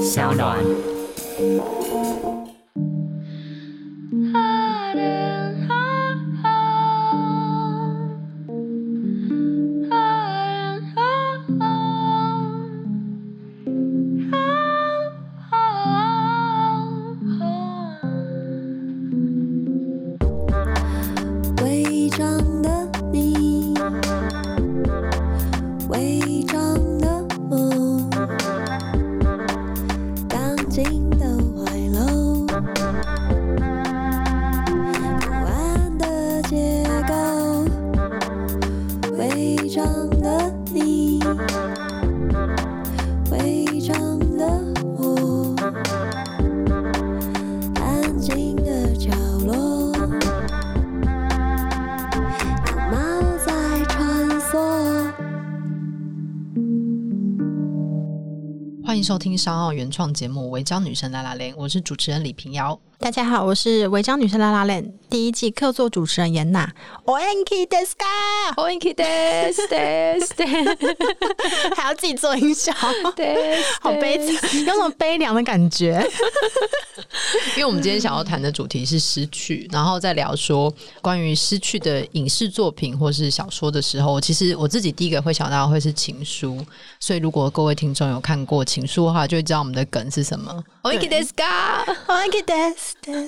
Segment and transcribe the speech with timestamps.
[0.00, 0.58] 小暖。
[59.12, 62.80] 收听商奥原创节目《违章女生拉拉链》，我是主持人李平瑶。
[62.98, 66.73] 大家好，我是违章女生拉拉链第一季客座主持人严娜。
[67.05, 68.05] お元気ですか？
[68.57, 72.73] お元気ですですです， 还要自己做音效，
[73.15, 76.05] 对，好悲惨，有种悲凉的感觉。
[77.55, 86.63] 因为我们今天想要谈的主题是失去，然后再聊说关于失去的影视作品或是小说的时候，其实我自己第一个会想到会是情书。
[86.99, 90.63] 所以如果各位听众有看过情书的话，就会知道我们的梗是什么。
[90.83, 91.85] お元気ですか？
[92.07, 92.93] お元気です。
[93.01, 93.27] 对，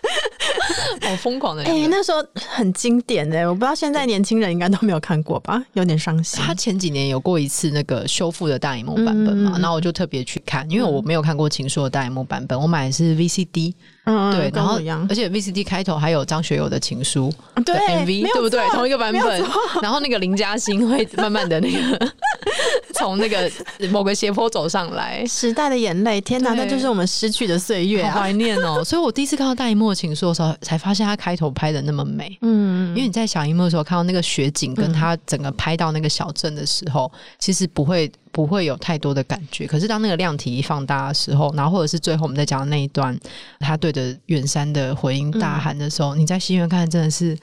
[1.01, 1.63] 好疯狂的！
[1.63, 6.41] 哎、欸，那时候很经典的，我不知道现在年轻人应该都没有看过吧，有点伤心。
[6.43, 13.73] 他前几年有过一次那个修复的大荧幕版本嘛，然后我就特别去看，因为我没有看过情书的大荧幕版本，我买的是 VCD。
[14.03, 17.31] 嗯，对，然后而且 VCD 开头还有张学友的情书，
[17.63, 18.67] 对 MV，对不对？
[18.69, 19.43] 同一个版本。
[19.79, 22.11] 然后那个林嘉欣会慢慢的那个
[22.95, 23.49] 从那个
[23.91, 28.83] 某个斜坡走上来，时代的眼泪，天哪，那就是我们失去的岁月啊，好怀念哦。
[28.83, 32.37] 所以我第一次看到大荧幕的情书的时候，才发现他开头拍的那么美。
[32.41, 38.11] 嗯，因为你在小荧幕的时候看到那个雪景，跟他整个拍到那个小镇的时候，其实不会。
[38.33, 43.13] 不会有太多的感觉，可是当那个量体一放大的时候，然后或者是最后我们在讲的那一段，
[43.59, 47.37] 他对着远山的回音大喊的时候，嗯、你在戏院看真的是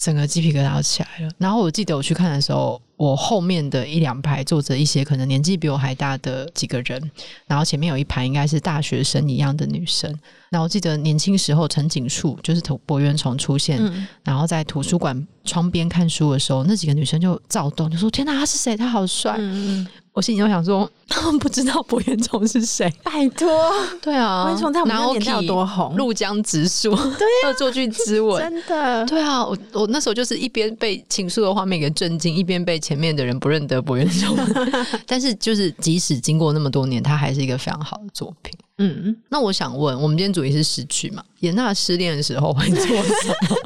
[0.00, 1.30] 整个鸡皮疙瘩都起来了。
[1.36, 7.10] 然后我记得我去看的时候，我后面的一两排坐着一些可能年纪比我还大的几个人，
[7.46, 10.10] 然后前面有一排应该是大学生一样的女生。
[10.48, 18.76] 然后我记得年轻时候陈景树就是柏原崇出现，嗯、然后在图书馆窗边看书的时候，那几个女生就躁动，就说：“天哪，他是谁？
[18.76, 19.86] 他好帅！”嗯
[20.20, 22.92] 我心里就想说，他 们不知道柏原崇是谁？
[23.02, 23.48] 拜托，
[24.02, 25.96] 对啊，柏原崇在我们那年代有多红？
[25.96, 34.36] 鹭江直树，对啊，恶作剧之吻，真的，对啊，我我那时候就是一边被情书的画面给震惊，一边被前面的人不认得柏原崇。
[35.08, 38.52] 但是，就是即使经过那么多年，他还是一个非常好的作品。
[38.76, 41.24] 嗯，那我想问，我们今天主题是失去嘛？
[41.38, 43.56] 严娜失恋的时候会做什么？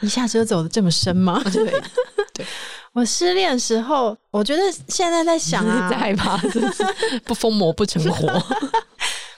[0.00, 1.38] 一下子就走的这么深吗？
[1.52, 1.66] 对
[2.32, 2.46] 对。
[2.92, 6.84] 我失恋时候，我觉得现在在想啊， 在害怕，就是
[7.24, 8.42] 不疯魔不成 活。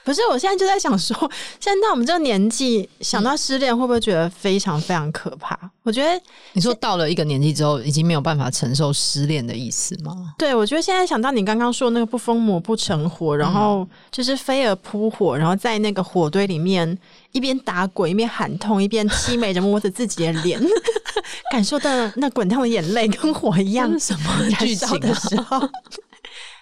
[0.05, 1.15] 不是，我现在就在想说，
[1.61, 5.59] 现在到我们这个年纪，想到失恋，会不会觉得非常非常可怕？
[5.83, 6.21] 我觉得
[6.55, 10.35] 你说到了一个年纪之后，已经没有办法承受失恋的意思吗？
[10.39, 16.99] 对，我觉得现在想到你刚刚说那个不疯魔不成活，然后就是飞蛾扑火，然后在那个火堆里面
[17.33, 20.61] 一边打滚一边喊痛，一边凄美着摸着自己的脸，
[21.53, 25.61] 感受到那滚烫的眼泪跟火一样，什么剧情的时候。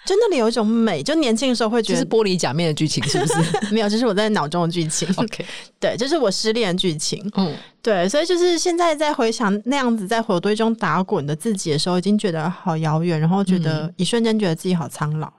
[0.09, 3.35] 就那里有一种美，就年轻的时候会觉得是玻璃假面的剧情，是不是？
[3.71, 5.07] 没有，这、就是我在脑中的剧情。
[5.19, 5.45] OK，
[5.79, 7.31] 对，这、就是我失恋的剧情。
[7.35, 15.31] 嗯，对，所以就是现在在回想那样子在火堆中打滚的自己的时候，已经觉得好遥远，然后觉得一瞬间觉得自己好苍老。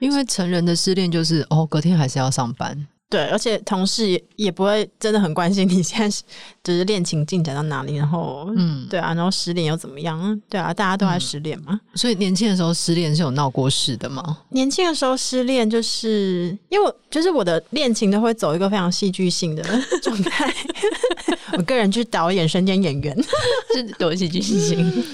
[0.00, 2.86] 因为成人的失恋就是哦，隔天还是要上班。
[3.10, 6.22] 对，而且同事也也不会真的很关心你现在是
[6.62, 10.40] 就是恋情进展到哪里，然后嗯，对啊，然后失恋又怎么样？
[10.48, 11.80] 对啊，大家都在失恋嘛。
[11.96, 14.38] 所以年轻的时候失恋是有闹过事的吗？
[14.50, 19.62] 年轻的时候失恋就是因为我就是我的恋情都会走一个非常戏剧性的
[20.00, 20.54] 状态，
[21.58, 23.16] 我个人就是导演、身兼演员，
[23.74, 25.04] 是多戏剧性。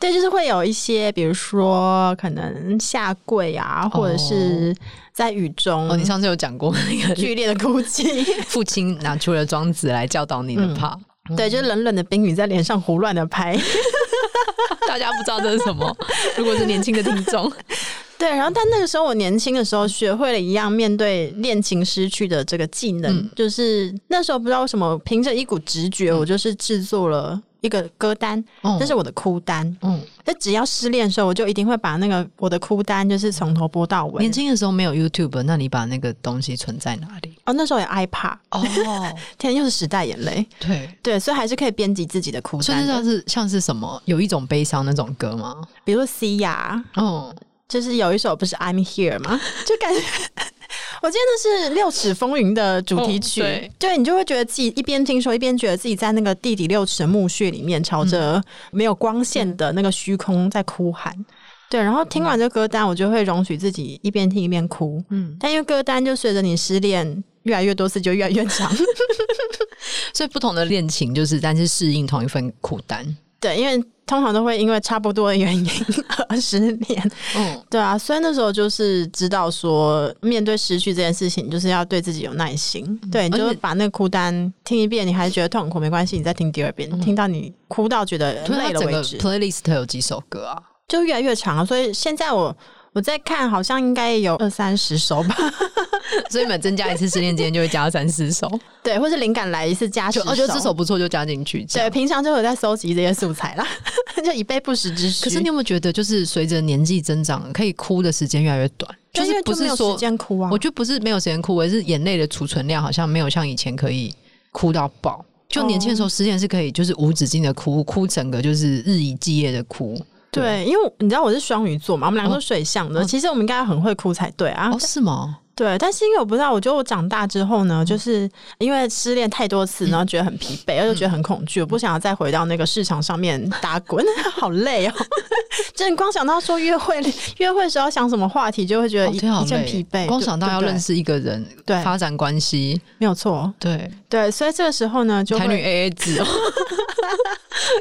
[0.00, 4.72] 对，就是会有一些，比如说可能下跪啊，或者是
[5.12, 5.90] 在雨中。
[5.90, 10.96] 哦，你上次有讲过那个剧烈的哭泣， 父亲拿出了庄子来教导你的怕。
[11.30, 13.58] 嗯、对，就是冷冷的冰雨在脸上胡乱的拍。
[14.86, 15.96] 大家不知道这是什么？
[16.36, 17.52] 如果是年轻的听众，
[18.16, 18.28] 对。
[18.30, 27.42] 然后，但那个时候我年轻的时候学会了一样面对恋情失去的这个技能，嗯、就是那时候不知道为什么，凭着一股直觉，我就是制作了。
[27.60, 28.42] 一个歌单，
[28.78, 29.76] 这是我的哭单。
[29.82, 34.20] 嗯，那只要失恋的时候，我就一定会把那个我的哭单，就是从头播到尾。
[34.20, 37.36] 年轻的时候没有 YouTube，那你把那个东西存在哪里？
[37.46, 38.36] 哦，那时候有 iPad。
[38.50, 38.64] 哦，
[39.38, 40.46] 天，又是时代眼泪。
[40.60, 42.62] 对对，所以还是可以编辑自己的哭单。
[42.62, 45.56] 所以像是像是什么，有一种悲伤那种歌吗？
[45.84, 47.34] 比如说 C 呀哦，
[47.68, 49.38] 就是有一首不是 I'm Here 吗？
[49.66, 50.00] 就感觉。
[51.00, 58.42] 我记得那是《六尺风云》的主题曲，哦、对，对，你就会觉得自己一边听说，一边觉得自己在那个地底六尺的墓穴里面，朝着
[58.72, 61.12] 没有光线的那个虚空在哭喊。
[61.16, 61.24] 嗯、
[61.70, 65.02] 对，然后听完这歌单，我就会容许自己一边听一边哭。
[65.10, 68.74] 嗯，但因为歌单就随着你失恋越来越多次，就越来越长。
[70.12, 73.16] 所以不同的恋情，就是但是适应同一份苦单。
[73.40, 73.82] 对，因为。
[74.08, 75.70] 通常都会因为差不多的原因
[76.30, 82.86] 而失恋，嗯， 对啊，所以那时候就是知道说，面对失去这件事情，就是要对自己有耐心。
[83.02, 89.18] 嗯、对，你就把那个哭单听一遍，你还是觉得痛苦，没关系，你再听第二遍，嗯、听到你哭到觉得累了为止。
[89.18, 90.62] Playlist 有几首歌啊？
[90.88, 92.56] 就越来越长了，所以现在我。
[92.98, 95.36] 我在看，好像应该有二三十首吧，
[96.30, 98.50] 所以每增加一次失恋，今天就会加到三四首，
[98.82, 101.64] 对，或是灵感来一次加十首，我觉得这首不错就加进去。
[101.66, 103.64] 对，平常就有在收集这些素材啦，
[104.24, 105.22] 就以备不时之需。
[105.22, 108.92] 可是你有没有觉得，就是随着年纪增长，可以哭的时间越来越短？
[109.12, 110.50] 就是不是说时间哭啊？
[110.50, 114.12] 我觉得不是没有时间哭，而是眼泪的储存量好像没有像以前可以
[114.50, 115.24] 哭到爆。
[115.48, 119.96] 就年轻的时候，失恋是可以就是无止境的哭，哭整个就是日以继夜的哭。
[120.30, 124.70] 对，因为你知道我是双鱼座嘛，我们两个都水象的，哦、其实我们应该很会哭才对啊。
[124.72, 125.38] 哦，是吗？
[125.58, 134.92] 对，但是因为我不知道，我觉得我长大之后呢，就是因为失恋太多次，然后觉得很疲惫，而且觉得很恐惧，我不想要再回到那个市场上面打滚， 好累哦。
[135.74, 137.00] 就你光想到说约会，
[137.38, 140.06] 约会时候想什么话题，就会觉得一阵疲惫。
[140.06, 143.52] 光想到要认识一个人，对，发展关系，没有错。
[143.58, 146.26] 对对，所以这个时候呢，就台女 AA 制哦，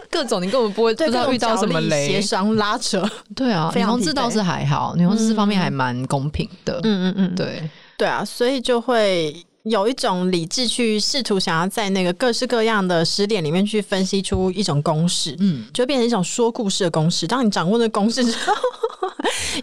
[0.09, 3.07] 各种你根本不会不知道遇到什么雷，协商拉扯。
[3.35, 6.79] 对啊，女同志倒是还好，女同志这方面还蛮公平的。
[6.83, 7.66] 嗯嗯嗯，对。
[7.97, 17.27] 对啊，所以就会有一种理智去试图想要在那个各式各样的失恋里面去分析出一种公式，嗯，就变成一种说故事的公式。
[17.27, 18.53] 当你掌握那个公式之后，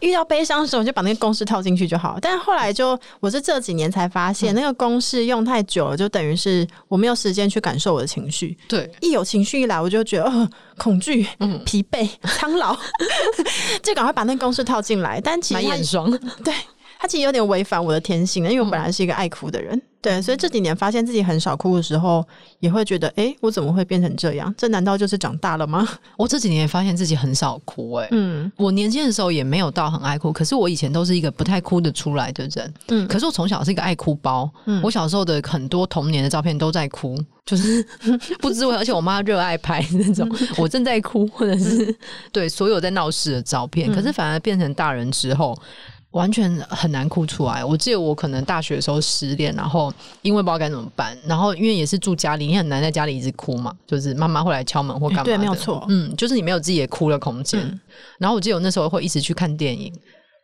[0.02, 2.18] 遇到悲伤的时候，就把那个公式套进去就好。
[2.20, 8.58] 但是后来就我是这几年才发现，嗯、那个公式用太久了，就等于是我没有时间去感受我的情绪。
[8.68, 12.76] 对，一有情绪一来，我就觉得呃恐惧、嗯、疲惫、苍老，
[13.82, 15.18] 就赶快把那个公式套进来。
[15.18, 16.10] 但其实蛮爽，
[16.44, 16.52] 对。
[17.04, 22.26] 他其实有点违反我的天性，因为我本来是一个爱哭的人，嗯、对，所以这几年发现自己很少哭的时候，
[22.60, 24.54] 也会觉得，哎、欸，我怎么会变成这样？
[24.56, 25.86] 这难道就是长大了吗？
[26.16, 37.86] 我这几年也发现自己很少哭、欸，哎，嗯，我年轻的时候也没有到很爱哭，可是我以前都是一个不太哭得出来的人，嗯，可是我从小是一个爱哭包，嗯，我小时候的很多童年的照片都在哭，就是
[38.40, 40.26] 不知为何，而且我妈热爱拍那种
[40.56, 41.96] 我正在哭，或者是、嗯、
[42.32, 45.54] 对所有在闹事的照片，可是反而变成大人之后。
[46.14, 47.64] 完全很难哭出来。
[47.64, 55.30] 我记得我可能大学的时候失恋，然后因为不知道该怎么办，然后因为也是住家里，你很难在家里一直哭嘛，就是妈妈会来敲门或干嘛的。
[55.30, 55.84] 对，没有错。
[55.88, 57.60] 嗯，就是你没有自己的哭的空间。
[57.60, 57.80] 嗯、
[58.18, 59.92] 然后我记得我那时候会一直去看电影。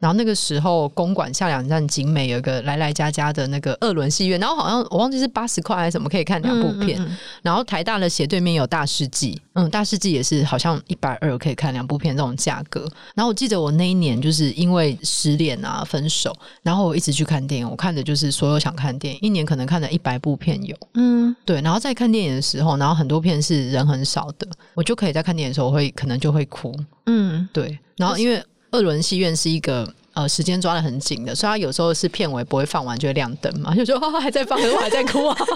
[0.01, 6.99] 然后那个时候，公馆下两站景美有一个来来家家的那个二轮戏院，然后好像我忘记是八十块还是什么可以看两部片。
[6.99, 12.81] 嗯嗯嗯、然后台大的斜对面有大世纪，嗯，大世纪也是好像一百二可以看两部片这种价格。
[13.15, 21.61] 然后我记得我那一年就是因为失恋啊分手，然后我一直去看电影，我看的就是所有想看电影，一年可能看了一百部片有，嗯，对。
[21.61, 27.79] 然后在看电影的时候，然后很多片是人很少的，我就可以在看电影的时候我会可能就会哭，嗯，对。
[27.97, 35.37] 然后因为二轮戏院是一个呃时间抓的很紧的，所以他有时候是片尾不会放完就会亮灯嘛，就说哦还在放，可是我还在哭啊。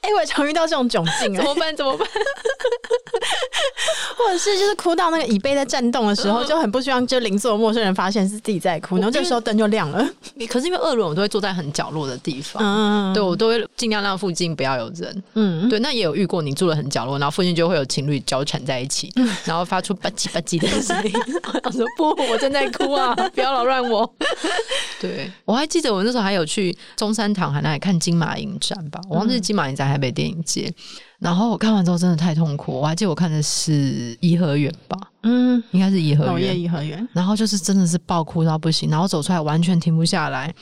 [0.00, 1.74] 哎、欸，我常遇到这种窘境， 怎么办？
[1.74, 2.06] 怎么办？
[4.18, 10.06] 或者是就是哭到那个椅背在颤动的时候，就很不希望就邻座陌生人发现是自己在哭，然后这时候灯就亮了。
[10.46, 15.78] 可是因为二轮我都会坐在很角落的地方，嗯，对我都会尽量让附近不要有人，嗯，对。
[15.78, 19.10] 那也有遇过你住的很角落，然后附近就会有情侣交缠在一起，
[19.46, 21.12] 然后发出吧唧吧唧的声音。
[21.62, 24.14] 我说不，我正在哭啊，不要扰乱我。
[25.00, 30.72] 对，我还记得我那时候还有去中山堂海那里看金马影展吧，我忘记金马影展台北电影节。
[31.20, 37.06] 然后我看完之后真的太痛苦，我还记得我看的是颐和园吧，嗯，应该是颐和园，颐和园。
[37.12, 40.52] 然后就是真的是爆哭到不行，然后走出来完全停不下来，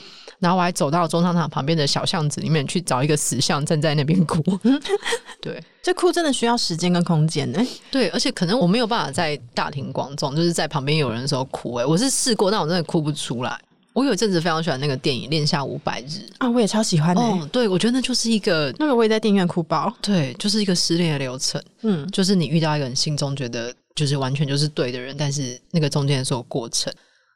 [0.43, 4.43] 然后我还走到中商场旁边的小巷子里面去找一个石像站在那边哭。
[5.41, 7.65] 对，这哭真的需要时间跟空间呢。
[7.93, 11.75] 对，而且可能我没有办法在大庭广众，就是在旁边有人的时候哭。
[11.75, 13.57] 哎，我是试过，但我真的哭不出来。
[13.93, 16.05] 我有一阵子非常喜欢那个电影《恋下五百日》
[16.39, 17.29] 啊，我也超喜欢的、欸。
[17.29, 19.95] 哦，对，我觉得那就是一个那个我也在电影院哭爆。
[20.01, 21.63] 对，就是一个失恋的流程。
[21.83, 26.91] 嗯，就是你遇到一个人心中觉得就是完全就是对的人，但是那个中间的所有过程，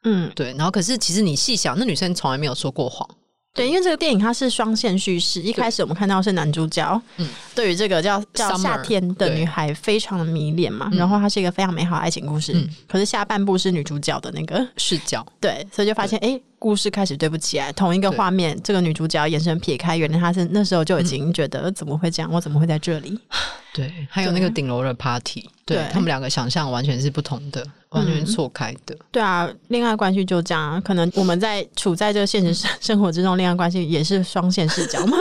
[0.07, 0.55] 嗯，对。
[0.55, 3.07] 然后可是其实你细想，那女生从来没有说过谎。
[3.53, 16.41] 对，因为这个电影它是双线叙事，一开始我们看到是男主角，嗯，对于这个叫叫夏天的女孩非常的迷恋嘛，然后它是一个非常美好的爱情故事，嗯，可是下半部是女主角的那个视角，对，所以就发现哎。
[16.59, 23.19] 故事开始对不起来，同一个画面，这个女主角眼神撇开，原来她是那时候就已经觉得怎么会这样，嗯、我怎么会在这里？
[23.75, 28.99] 对，还有那个顶楼的 party，对，对他们两个想象完全是不同的，完全错开的、嗯。
[29.13, 35.19] 对啊，恋爱关系就这样，可能我们在处在这个现实生生活之中，恋爱关系也是双线视角嘛。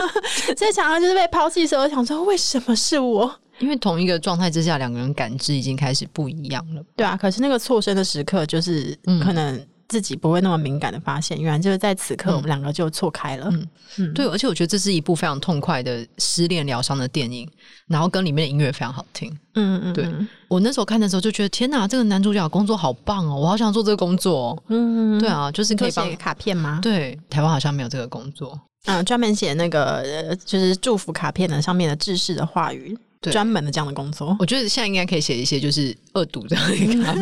[0.56, 3.30] 所以常常就是被抛弃的时候，想说为什么是我？
[3.58, 6.82] 因为同一个状态之下，两个人感知已经开始不一样了。
[6.96, 9.66] 对啊，可是那个错身的时刻，就是可能、嗯。
[9.88, 13.48] 自己不会那么敏感的发现，原来就是在此刻，我们两个就错开了。
[13.52, 17.48] 嗯，嗯对，而且我觉得这是一部非常痛快的失恋疗伤的电影，
[17.86, 19.30] 然后跟里面的音乐非常好听。
[19.54, 20.08] 嗯嗯，对
[20.48, 24.60] 我那时候看的时候就觉得，天哪，这个男主角工作好棒哦，我好想做这个工作。
[24.68, 26.80] 嗯，对啊，就是可以写卡片吗？
[26.82, 28.58] 对，台湾好像没有这个工作。
[28.86, 32.96] 嗯，专门写那个就是祝福卡片的上面的制式的话语。
[33.32, 37.14] 专门的这样的工作，我觉得现在应该可以写一些就是恶毒的应该。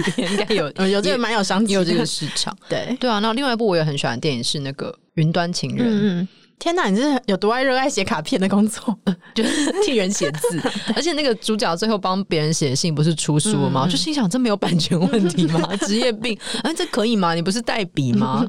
[0.55, 2.57] 有 有这个蛮有商机，有这个市场。
[2.69, 2.97] 对。
[3.01, 5.87] 对啊，那另外一部我也很喜欢的电影是那个《云端情人》。
[5.93, 8.97] 嗯天哪，你是有多爱热爱写卡片的工作，
[9.35, 10.61] 就是替人写字，
[10.97, 13.83] 而且那个主角最后帮别人写信，不是出书了吗？
[13.83, 15.77] 我、嗯、就心想，这没有版权问题吗？
[15.87, 16.39] 职业病？
[16.63, 17.35] 哎、啊，这可以吗？
[17.35, 18.47] 你不是代笔吗？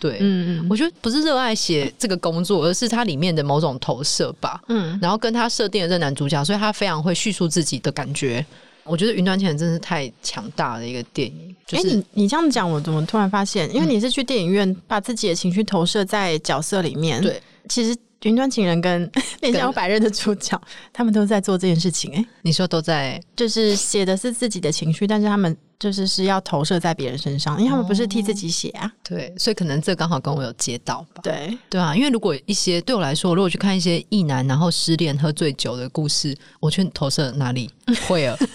[0.00, 4.60] 对，嗯，我觉得不是热爱写这个工作，而是它里面的某种投射吧。
[4.68, 8.44] 嗯，然后跟他设定的这男主角，所以他非常会叙述自己的感觉。
[8.84, 11.54] 我觉得《云端情人》真是太强大的一个电影。
[11.70, 13.72] 哎、就是，你你这样讲，我怎么突然发现？
[13.74, 17.20] 因为你是去电影院把自己的情绪投射在角色里面。
[17.20, 17.96] 对，其实。
[18.22, 19.08] 云端情人跟
[19.40, 20.60] 《恋夏五百日》的主角，
[20.92, 22.12] 他们都在做这件事情。
[22.14, 28.90] 哎，你说都在，就是写的是自己的情绪，但是他们就是是要投射在别人身上，因为他们不是替自己写啊。
[29.02, 31.20] 对，所以可能这刚好跟我有接到吧。
[31.22, 37.68] 对，对啊，因为如果一些对我来说，如果去看一些异男然后失恋喝醉酒的故事，我去投射哪里
[38.06, 38.36] 会啊？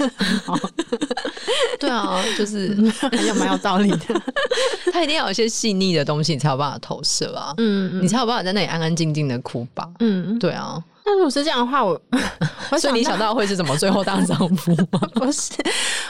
[1.79, 2.69] 对啊，就是
[3.23, 4.21] 也蛮有道理的。
[4.91, 7.53] 他一定要有一些细腻的东西，你才有办法投射啊。
[7.57, 9.89] 嗯，嗯，你才有办法在那里安安静静的哭吧。
[9.99, 10.83] 嗯，对啊。
[11.09, 11.97] 那如果是这样的话，我，
[12.69, 14.99] 我所以你想到会是怎么最后当丈夫吗？
[15.15, 15.53] 不是，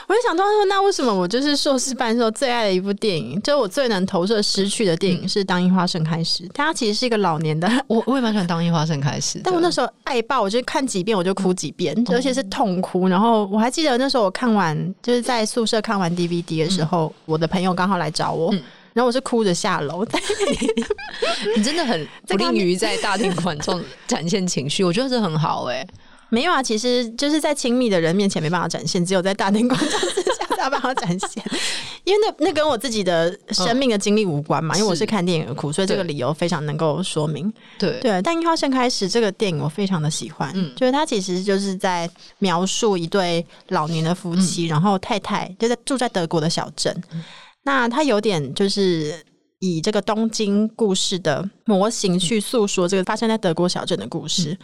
[0.08, 6.44] 我就想到说，那为什么我就是硕士班的时候最爱的一部电影，就是我最能投射失去的电影是《当樱花盛开时》。
[6.51, 13.08] 它其实是一个老年的， 我我也蛮喜欢《当樱花盛开时》，但我那时候爱爆，我就看几遍我就哭几遍，而且是痛哭。
[13.08, 18.51] 然后我还记得那时候我看完，就是在宿舍看完 DVD 的时候，我的朋友刚好来找我。
[18.98, 20.04] 然后我是哭着下楼，
[21.56, 25.88] 你真的很不利于在大庭广众展现情绪，我觉得这很好哎、欸。
[26.30, 31.44] 没有啊，其实就是在亲密的人面前没办法展现，只有在大庭广众之下才有办法展现。
[32.06, 37.54] 因为那那跟我自己的生命的经历无关嘛，嗯、因为我是看电影而哭，所以这个理由非常能够说明。
[37.77, 47.04] 对对，但《樱花盛开时》这个电影我非常的喜欢，嗯，就是它其实就是在描述一对老年的夫妻，嗯、然后太太就在住在德国的小镇。
[47.68, 49.14] 那他有点就是
[49.60, 54.58] 以这个东京故事的模型去诉说这个发生在德国小镇的故事，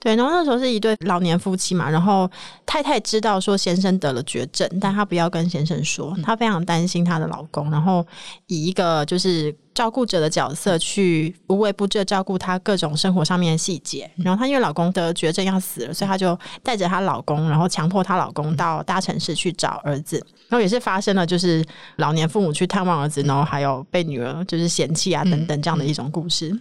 [0.00, 0.16] 对。
[0.16, 2.30] 然后那时候是一对老年夫妻嘛，然后
[2.66, 8.06] 太太知道说先生得了绝症，但她不要跟先生说，她非常担心她的老公，然后
[8.46, 9.54] 以一个就是。
[9.74, 20.16] 照顾者的角色去无微不至照顾她各种生活上面的细节，然后她因为老公得绝症要死了，所以她就带着她老公，然后强迫她老公到大城市去找儿子，
[20.48, 21.64] 然后也是发生了就是
[21.94, 26.52] 老年父母去探望儿子，然后还有被女儿就是嫌弃啊等等这样的一种故事。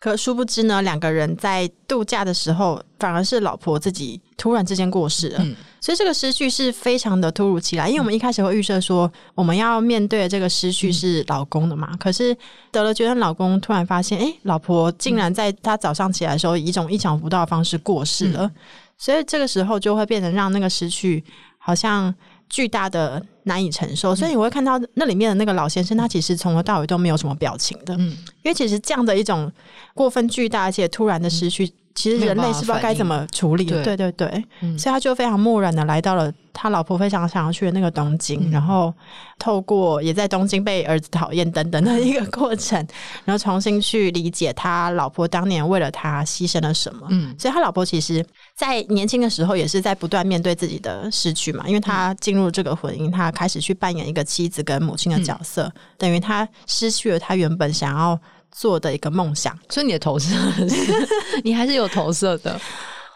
[0.00, 5.38] 可殊不知呢，两个人在度假的时候，反而是老婆自己突然之间过世了。
[5.40, 7.88] 嗯、所以这个失去是非常的突如其来。
[7.88, 11.88] 因为我们一开始会预设说，我们要面对的这个失去是老公的嘛。
[11.90, 12.36] 嗯、可是
[12.70, 18.44] 得了绝症，老公突然发现，哎，老婆竟然在他早上起来的时候，以一种意想不到的方式过世了。
[18.44, 18.54] 嗯、
[18.96, 21.24] 所以这个时候就会变成让那个失去
[21.58, 22.14] 好像。
[22.48, 27.94] 巨大的难以承受，所以你会看到那里面的那个老先生，他其实从头到尾都没有什么表情的。
[27.96, 28.10] 嗯，
[28.42, 29.50] 因为其实这样的一种
[29.94, 33.82] 过分巨大而且突然的失去，其实人类是不知道该怎么处理的。
[33.82, 38.94] 对对对，嗯、所以他就非常漠然的来到了他老婆非常想要去的那个东京，嗯、然后
[39.36, 42.78] 透过也在东京被儿子讨厌等等的一个过程，
[43.24, 47.04] 然后重新去理解他老婆当年为了他牺牲了什么。
[47.10, 48.24] 嗯，所以他老婆其实，
[48.54, 58.16] 在年轻的时候也是在不断面对自己的失去嘛，因为他进入这个婚姻，他开始去扮演一个妻子跟母亲的角色，嗯、等于他失去了他原本想要。
[58.50, 60.28] 做的一个梦想，所以你的投射
[60.68, 61.08] 是，
[61.44, 62.60] 你还是有投射的。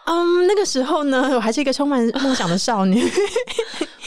[0.05, 3.03] 嗯，那个时候呢，我还是一个充满梦想的少女。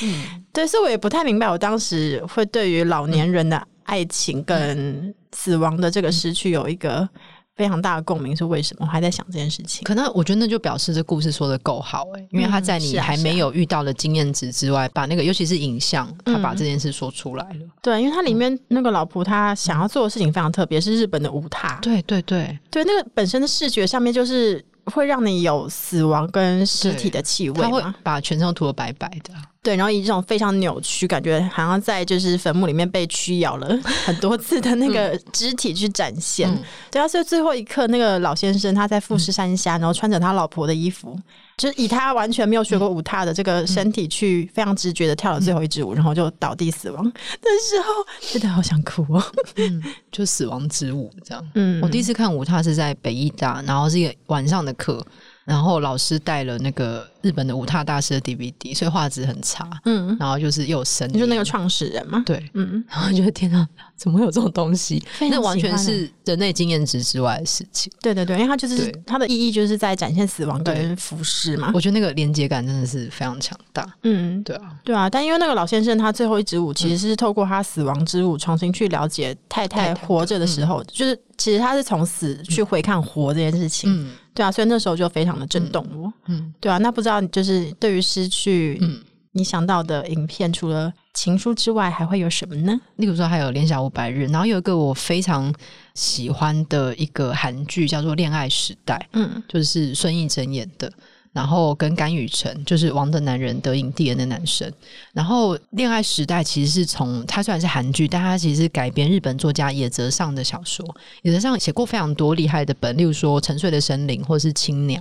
[0.02, 7.08] 嗯， 对，所以我也不太明白，我当时会对于老年人的爱情跟死亡的这个失去有一个。
[7.56, 8.84] 非常大的共鸣是为什么？
[8.84, 9.82] 我还在想这件事情。
[9.84, 17.60] 可能我觉得那就表示这故事说的够好哎、欸，因为他在你还没有遇到的经验值之外，把那个尤其是影像，他把这件事说出来了。
[17.60, 21.78] 嗯、对，因为他里面那个老婆，她想要做的事情非常特别，是日本的舞踏。
[21.80, 29.32] 对对对对，那个本身的视觉上面就是会让你有死亡跟尸体的气味，他会把全身都涂的白白的。
[29.62, 36.48] 对，然后以这种非常扭曲，感觉好像在就是坟墓里面被驱咬了很多次的那个肢体去展现。
[36.48, 41.18] 嗯、对啊，所以最后一刻，那个老先生他在富士山下，嗯、然后穿着他老婆的衣服，
[41.56, 49.22] 就是以他完全没有学过舞踏的这个身体去非常直觉的跳了最后一支舞，然后就倒地死亡的时候，真的好想哭哦。
[49.56, 49.82] 嗯，
[50.12, 51.50] 就死亡之舞这样。
[51.54, 55.04] 嗯，我第一次看舞踏是在北艺大，然后是一个晚上的课。
[55.46, 59.68] 然后老师带了那个日本的舞踏大师的 DVD，所以画质很差。
[59.84, 61.14] 嗯，然后就是又有声音。
[61.14, 62.22] 你说那个创始人吗？
[62.24, 63.66] 对，嗯，然后觉得天哪，
[63.96, 65.02] 怎么会有这种东西？
[65.18, 67.92] 那完全是人类经验值之外的事情。
[68.00, 71.72] 对对对，因为它就是对它的意义就是在展现死亡跟服饰嘛。
[71.74, 73.84] 我觉得那个连接感真的是非常强大。
[74.04, 75.10] 嗯，对啊，对啊。
[75.10, 83.90] 但因为那个老先生他最后一支舞其实是透过他死亡之舞重新去了解太太活着的时候，就是其实他是从死去回看活这件事情。
[83.90, 84.10] 嗯。
[84.36, 86.12] 对啊，所以那时候就非常的震动我。
[86.26, 89.00] 嗯，嗯对啊，那不知道就是对于失去，嗯，
[89.32, 92.78] 你想到的影片，除了情书之外，还会有什么呢？
[92.96, 95.52] 例如说，还有《恋夏五百日》，然后有一个我非常
[95.94, 100.92] 喜欢的一个韩剧，叫做《恋爱时代》，嗯，就是孙艺珍演的。
[101.32, 104.72] 然后跟甘雨辰，就是《王的男人》得影帝的那男生。
[105.12, 110.82] 然后《恋爱时代》其实是从他虽然是韩剧，但他其实是改编日本作家野泽上的小说。
[111.20, 114.98] 野泽上写过非常多厉害的本，例如说《沉睡的森林》或者是《青鸟》。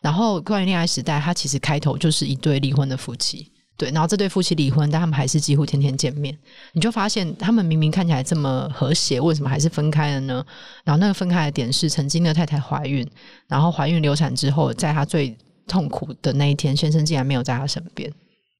[0.00, 3.90] 然后关于《恋爱时代》，它其实开头就是一对离婚的夫妻，对。
[3.90, 6.36] 然后这对夫妻离婚，但他们还是几乎天天见面。
[6.72, 10.44] 你就发现他们明明看起来这么和谐，为什么还是分开了呢？
[10.84, 13.06] 然后那个分开的点是，曾经的太太怀孕，
[13.46, 15.36] 然后怀孕流产之后，在她最
[15.66, 18.10] 痛苦的那一天，先生竟然没有在她身边，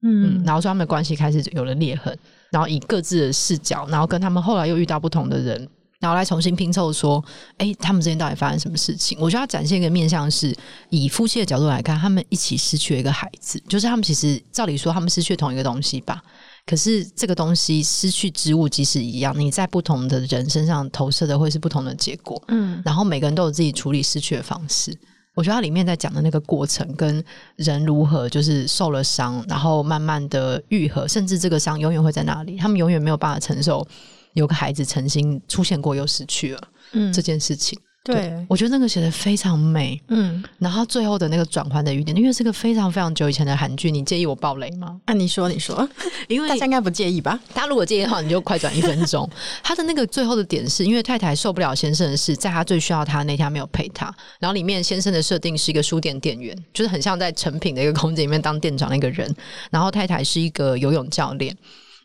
[0.03, 2.17] 嗯，嗯，然后说他们的关系开始有了裂痕，
[2.51, 5.69] 然后以各自的视角，然后跟他们后来又遇到不同的人，
[6.01, 7.23] 然后来重新拼凑，说，
[7.59, 9.19] 哎，他们之间到底发生什么事情？
[9.21, 10.57] 我觉得他展现一个面向是，
[10.89, 16.23] 以夫妻的角度来看，他们一起失去了一个孩子，就是他们其实照理说他们失去了同一个东西吧，
[16.65, 24.99] 可是这个东西失去之物即使一样，你在不同的人身上投射的会是不同的结果，嗯，然后每个人都有自己处理失去的方式。
[25.35, 27.23] 我觉得它里面在讲的那个过程，跟
[27.57, 33.87] 人如何就是受了伤，然后慢慢的愈合，甚至这个伤永远会在那里，他们永远没有办法承受
[34.35, 37.79] 有个孩子曾经出现过又失去了，嗯，这件事情。
[38.03, 44.99] 对，我觉得那个写的非常美，嗯，然后最后的那个转换的语点，因为是个非常非常久以前的韩剧，你介意我爆雷吗？
[45.05, 45.87] 啊，你说你说，
[46.27, 47.39] 因为大家应该不介意吧？
[47.53, 49.29] 大家如果介意的话，你就快转一分钟。
[49.63, 59.31] 他的那个最后的点是因为太太受不了先生的事，在他最需要他那天没有陪他，然后里面先生的设定是一个书店店员，就是很像在成品的一个空间里面当店长的一个人，
[59.71, 61.55] 然后太太是一个游泳教练。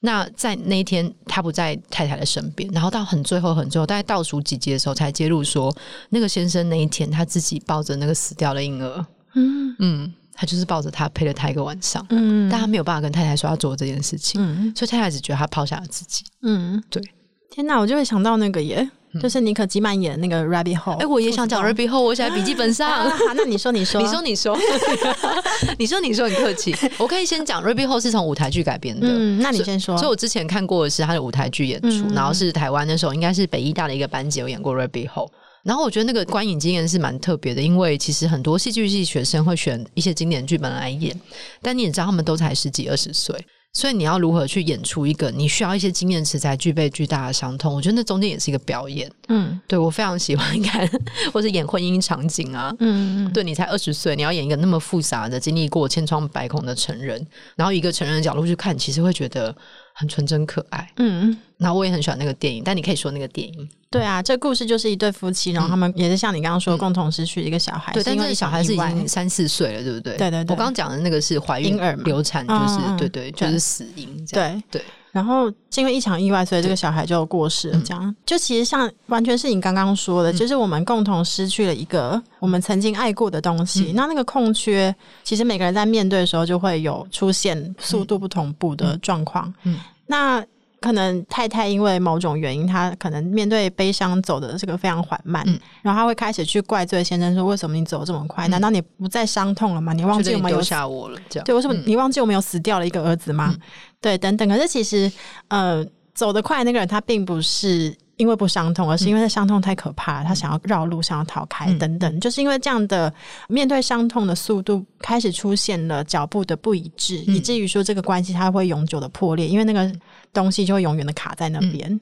[0.01, 5.75] 那在那一天，他不在太太的身边，然后到很最后、很最后，大概倒数几集的时候，才揭露说，
[6.09, 9.75] 那个先生那一天他自己抱着那个死掉的婴儿，嗯。
[9.79, 17.01] 嗯，他就是抱着他陪了他一个晚上，嗯，但他没有办法跟太太说要做这件事情，嗯，所以太太只觉得他抛下了自己，嗯，对，
[17.49, 18.89] 天哪，我就会想到那个耶。
[19.21, 23.09] 就是妮可基曼演的那个 Rabbit Hole，哎，我也想讲 Rabbit Hole，我写在笔记本上。
[23.35, 24.57] 那你说，你说，你说，你说，
[25.79, 26.75] 你说，你说，很客气。
[26.97, 29.07] 我可以先讲 Rabbit Hole 是从舞台剧改编的。
[29.09, 29.97] 嗯，那你先说。
[29.97, 35.29] 所以我之前看过的是他的舞台剧演出，嗯、然后是台湾那时候应该是北艺大的一个班级有演过 Rabbit Hole。
[35.63, 41.19] 然后我觉得那个观影经验是蛮特别的，因为其实很多戏剧系学生会选一些经典剧本来演，
[41.59, 43.35] 但你也知道他们都才十几二十岁。
[43.75, 47.75] 所以你要如何去演出一个你需要一些经验池才具备巨大的伤痛？
[47.75, 49.11] 我觉得那中间也是一个表演。
[49.27, 50.89] 嗯，对，我非常喜欢看，
[51.33, 52.73] 或是演婚姻场景啊。
[52.79, 59.53] 嗯嗯，对，你才二十岁，你要演一个那么复杂的、经历过千疮百孔的成人，然后一个成人的角度去看，其实会觉得
[59.97, 60.91] 很纯真可爱。
[60.97, 63.69] 嗯，然后我也很喜欢那个电影，但你可以说那个电影。
[63.89, 67.93] 对啊，这故事就是一对夫妻，然后他们也是像你刚刚说，共同失去一个小孩。
[67.93, 70.17] 对，但这个小孩是已经三四岁了，对不对？
[70.17, 70.53] 对对对。
[70.53, 74.25] 我刚刚讲的那个是怀孕、流产，就是对对，就是死因。
[74.27, 74.81] 对对。
[75.15, 77.81] 然后因为一场意外，所以这个小孩就过世了。
[77.85, 83.93] 这样就其实像完全是你刚刚说的，就是我们共同失去了一个我们曾经爱过的东西。
[83.95, 89.53] 那那个空缺，其实每个人在面对的时候就会有出现速度不同步的状况。
[89.63, 90.45] 嗯，那。
[90.85, 98.47] 可能太太因为某种原因，她可能面对悲伤走的这个非常缓慢，嗯、然后她会开始去怪罪先生说：“为什么你走这么快？
[98.47, 99.93] 嗯、难道你不再伤痛了吗？
[99.93, 101.19] 你忘记我们有丢下我了？
[101.27, 103.51] 这样对，为什么你忘记我们有死掉了一个儿子吗？
[103.51, 103.59] 嗯、
[103.99, 104.47] 对，等等。
[104.47, 105.11] 可是其实，
[105.47, 107.95] 呃，走得快那个人他并不是。
[108.17, 113.13] 因为不伤痛，而是因为伤痛太可怕他想要绕路，想要逃开，嗯、等等，就是因为这样的
[113.49, 119.91] 面对伤痛的速度开始出现了脚步的不一致，嗯、以至于说这个关系它会永久的破裂，因为那个
[120.33, 121.99] 东西就会永远的卡在那边。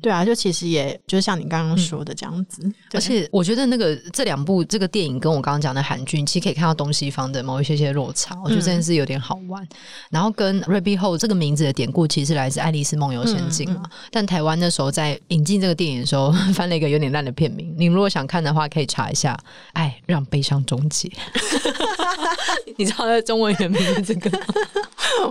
[0.00, 2.62] 对啊，就其实也就是像你刚刚说的这样子，
[2.94, 9.62] 而且我觉得那个这两部这个电影跟我刚刚讲的韩剧，其实可以看到东西方的某一些些落差，我觉得真的是有点好玩。
[9.62, 9.68] 嗯、
[10.08, 17.74] 然后跟 Rabbit Hole 这个名字的典故其实是来自《爱丽丝梦游仙境》嘛，但台湾那时候在引进这个电影的时候 翻了一个有点烂的片名。
[17.76, 19.38] 你如果想看的话，可以查一下
[19.74, 21.06] 《爱让悲伤终结》。
[22.76, 24.44] 你知道中文原名是这个吗？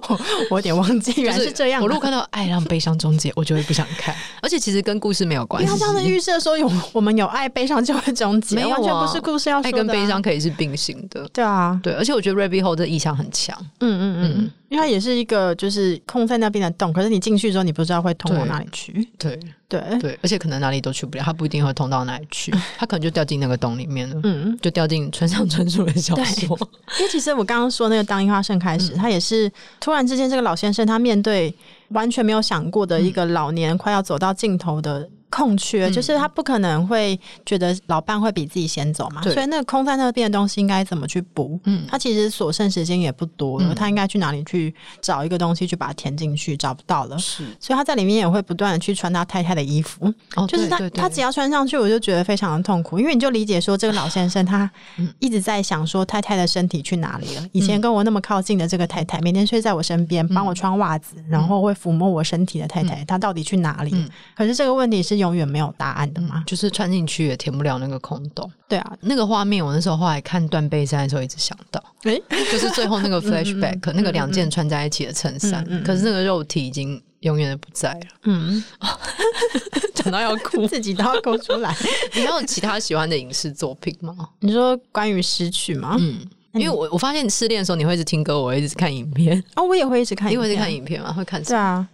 [0.10, 0.20] 我
[0.52, 1.82] 我有点忘记，原来是这样。
[1.82, 4.16] 我如果看到《爱让悲伤终结》，我就会不想看。
[4.42, 5.70] 而且其实跟故事没有关系。
[5.70, 9.70] 他这样的预设说有我们有爱，悲伤就会终结，没有啊，完全不是故事要说的。
[9.70, 11.28] 爱跟悲伤可以是并行的。
[11.34, 13.56] 对啊，对，而且我觉得 Rabbit Hole 的意象很强。
[13.80, 19.08] 嗯嗯嗯，因为它也是一个就是空在那边的洞，可是你进去之后，你不知道会通往哪里去。
[19.18, 24.20] 对对对，而且可能哪里都去不了，它不一定会通到哪里去， 它可能就掉进那个洞里面了。
[24.24, 26.58] 嗯，就掉进村上春树的小说。
[27.00, 31.54] 因为其实我刚刚说那个当樱花盛开时，他也是突然之间，这个老先生他面对
[31.90, 41.60] 完全没有想过的一个老年快要走到尽头的空缺，就是他不可能会觉得老伴会比自己先走嘛，所以那个空在那边的东西应该怎么去补？
[41.66, 46.56] 嗯，他其实所剩时间也不多了，他应该去哪里去找一个东西去把它填进去？
[46.56, 50.10] 找不到了，是，所以他在里面也会不断的去穿他太太的衣服，
[50.48, 54.72] 就是他他只要穿上去，我就觉得非常的痛苦，因为你就理解说这个老先生他
[55.20, 57.46] 一直在想说太太的身体去哪里了？
[57.52, 63.94] 以前跟我那么靠近的这个太太，每天睡在我身边，帮我穿袜子，然后会抚摸我身体的太太，她到底去哪里？
[64.34, 65.25] 可是这个问题是有。
[65.26, 68.50] 永远没有答案的嘛，就是穿进去也填不了那个空洞。
[68.68, 78.08] 对啊，那个画面我那时候后来看断背山的时候一直想到，诶，就是最后那个 flashback，那个两件穿在一起的衬衫，可是那个肉体已经永远的不在了。
[78.24, 78.64] 嗯，
[79.94, 81.76] 讲到要哭， 自己都要哭出来。
[82.14, 84.16] 你还有其他喜欢的影视作品吗？
[84.40, 85.96] 你说关于失去吗？
[86.00, 86.20] 嗯，
[86.54, 89.42] 因为我我发现你失恋的时候你会一直听歌，我会一直看影片。
[89.56, 91.12] 哦，我也会一直看，你会一直看影片嘛？
[91.14, 91.42] 会看？
[91.44, 91.88] 对啊。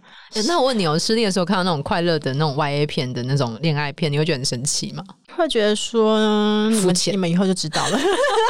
[0.46, 5.02] 那我问你哦，失恋的时候看到那种快乐的那种 Y A 片的那种恋爱片，你会觉得很神奇吗？
[5.36, 6.18] 会觉得说
[6.70, 7.98] 肤浅，浅你们以后就知道了，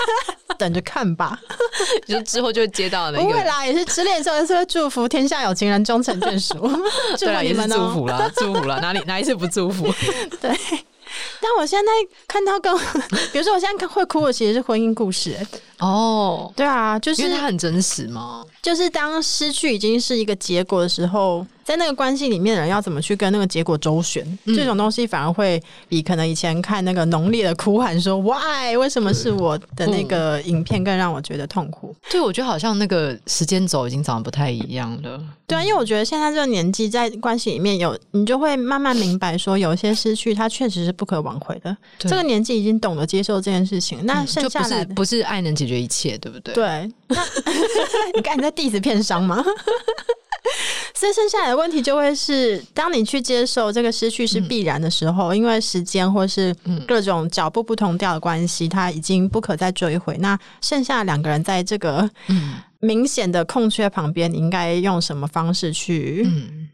[0.59, 1.39] 等着看吧。
[2.07, 3.25] 就之后就会接到那个。
[3.25, 6.55] 不会啦，也是失恋的时候，也是会祝福天下有情人终成眷属。
[7.19, 9.93] 祝福你们祝福啦，祝福啦，哪里哪一次不祝福？
[10.41, 10.57] 对。
[11.43, 11.93] 但我现在
[12.27, 12.75] 看到更，
[13.33, 15.37] 比如说我现在看会哭的，其实是婚姻故事。
[15.79, 18.43] 哦，对啊，就是很真实嘛。
[18.63, 31.95] 就是当失去已经是一个结果的时候，在那个关系里面的人要怎么去跟那个结果周旋，嗯、这种东西反而会比可能以前看那个浓烈的哭喊说 “why” 为什么是我的那个影片更让我觉得痛苦。
[32.11, 35.21] 对，我觉得好像那个时间轴已经长得不太一样了。
[35.47, 41.77] 对啊，因为我觉得现在这个年纪在关系里面有，你就会慢慢明白说，有一些失去它确实是不可挽回的。
[41.99, 46.55] 对这个年纪已经懂得接受这件事情，那剩下来、嗯、不是不是爱能解决一切，对不对？
[46.55, 47.23] 对，那
[48.17, 49.45] 你看你在弟子片商吗？
[50.95, 56.55] 所以剩下来的问题就会是，当你去接受这个失去是必然的时候，嗯、因为时间或是
[56.87, 60.17] 各种脚步不同调的关系，它已经不可再追回。
[60.19, 62.09] 那剩下两个人在这个
[62.81, 66.27] 明显的空缺旁边，你应该用什么方式去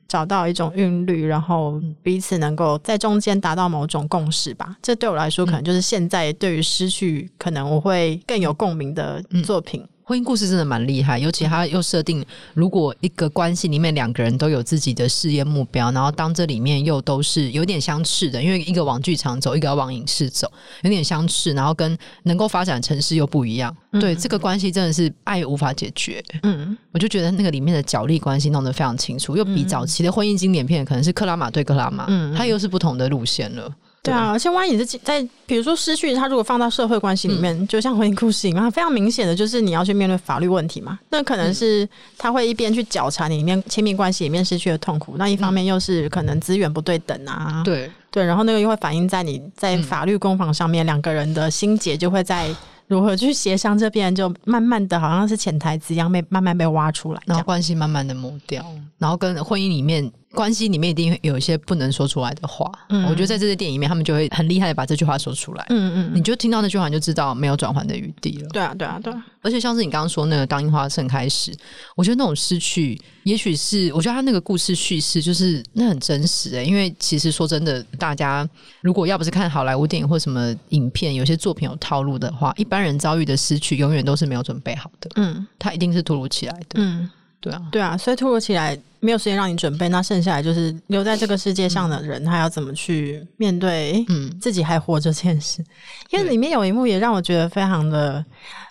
[0.09, 4.77] 找到一种韵律，然后彼此能够在中间达到某种共识吧？
[4.83, 9.87] 这对我来说，可能就是现在对于失去，可能我会更有共鸣的作品。
[10.09, 26.25] 婚姻故事真的蛮厉害，尤其他又设定，如果一个关系里面两个人都有自己的事业目标，然后当这里面又都是有点相似的，因为一个往剧场走，一个要往影视走，有点相似，然后跟能够发展城市又不一样，嗯、对这个关系真的是爱无法解决。
[26.43, 33.71] 嗯，我就觉得那个里面的角力关系弄得非常清楚，又比早期的婚姻经典片可能是克拉玛对克拉玛，嗯，它又是不同的路线了。
[34.01, 40.99] 对啊，而且万一你是在比如说失去他，如果放到社会关系里面，嗯、就像婚姻故事里面，非常明显的就是你要去面对法律问题嘛。
[41.11, 47.61] 那可能是他会一边去绞缠你里面亲密关系里面失去的痛苦，那一方面又是可能资源不对等啊。
[47.65, 52.49] 对对，然后那个又会反映在你在法律攻防上面，两、嗯、个人的心结就会在
[52.87, 58.65] 如何去协商这边，就慢慢的好像是潜台词一样被慢慢被挖出来，然后关系慢慢的磨掉，
[58.97, 60.11] 然后跟婚姻里面。
[60.33, 68.49] 关系里面一定有一些不能说出来的话，嗯，我觉得在这些电影里面，他们就会很厉害的把这句话说出来，嗯嗯，你就听到那句话，你就知道没有转圜的余地了。
[68.51, 69.25] 对啊，对啊，对啊。
[69.41, 71.57] 而且像是你刚刚说那个当樱花盛开时，
[71.97, 78.47] 我觉得那种失去，也许是我觉得他那个故事叙事就是那很真实诶，因为其实说真的，大家
[78.83, 87.09] 如果要不是看好莱坞电影或什么影片，有些作品有套路的话，一般人遭遇的失去永远都是没有准备好的，嗯，他一定是突如其来的，嗯。
[87.41, 94.29] 对啊，对啊，所以突如其来没有时间让你准备，那剩下来就是留在这个世界上的人，嗯、他要怎么去面对嗯。
[94.41, 95.63] 自己还活着这件事？
[95.63, 95.67] 嗯、
[96.11, 98.25] 因为里面有一幕也让我觉得非常的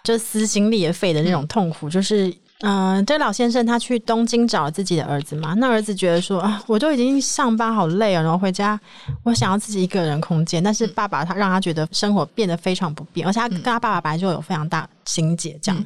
[0.04, 8.80] 就撕心裂肺的那种痛苦，嗯、就是嗯、呃，这老先生他去东京找自己的儿子嘛，那儿子觉得说啊，我都已经上班好累啊，然后回家
[9.24, 15.86] 我想要自己一个人空间，但是爸爸他让他觉得生活变得非常不便，而且他跟他爸爸本来就有非常大心结，这样、嗯、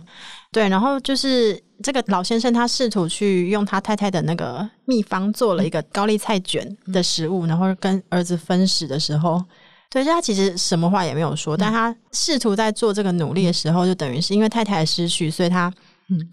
[0.51, 1.61] 对，然后就是。
[1.83, 9.43] 这个老先生他试图去用他太太的那个秘方做了一个高丽菜卷的食物，然后跟儿子分食的时候，
[9.89, 15.73] 对，就他其实什么话也没有说，但他试图在做这个努力的时候，就等于是因为太太的失去，所以他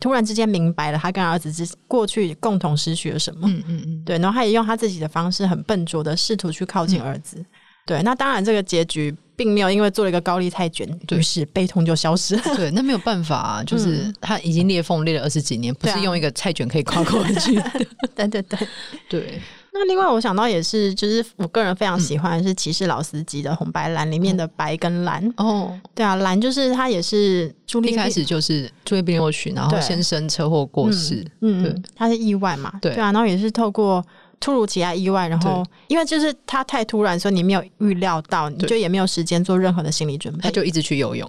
[0.01, 7.45] 突然之间明白了他跟儿子之过去共同失去了什么，嗯嗯嗯，对，然后他也用他自己的方式很笨拙的试图去靠近儿子，
[7.87, 9.15] 对，那当然这个结局。
[9.39, 12.43] 并没有因为做了一个高丽菜卷，于是悲痛就消失了。
[12.57, 17.71] 对，那没有办法啊， 就是他已经裂缝裂了二十几年，不是用一个菜卷可以跨过去 的。
[18.17, 18.59] 对对对
[19.09, 19.41] 对。
[19.79, 25.33] 那另外我想到也是，就是我个人非常喜欢是《骑士老司机》的红白蓝里面的白跟蓝。
[25.37, 31.25] 哦，对啊，蓝就是他也是一开始就是朱丽叶冰然后先生车祸过世。
[31.41, 32.73] 嗯，对，他是意外嘛？
[32.83, 34.05] 对啊，然后也是透过。
[34.41, 41.29] 突如其来意外，然后因为就是他太突然，所以你没有预料到，你就也没有时间做任何的心理准备，他就一直去游泳。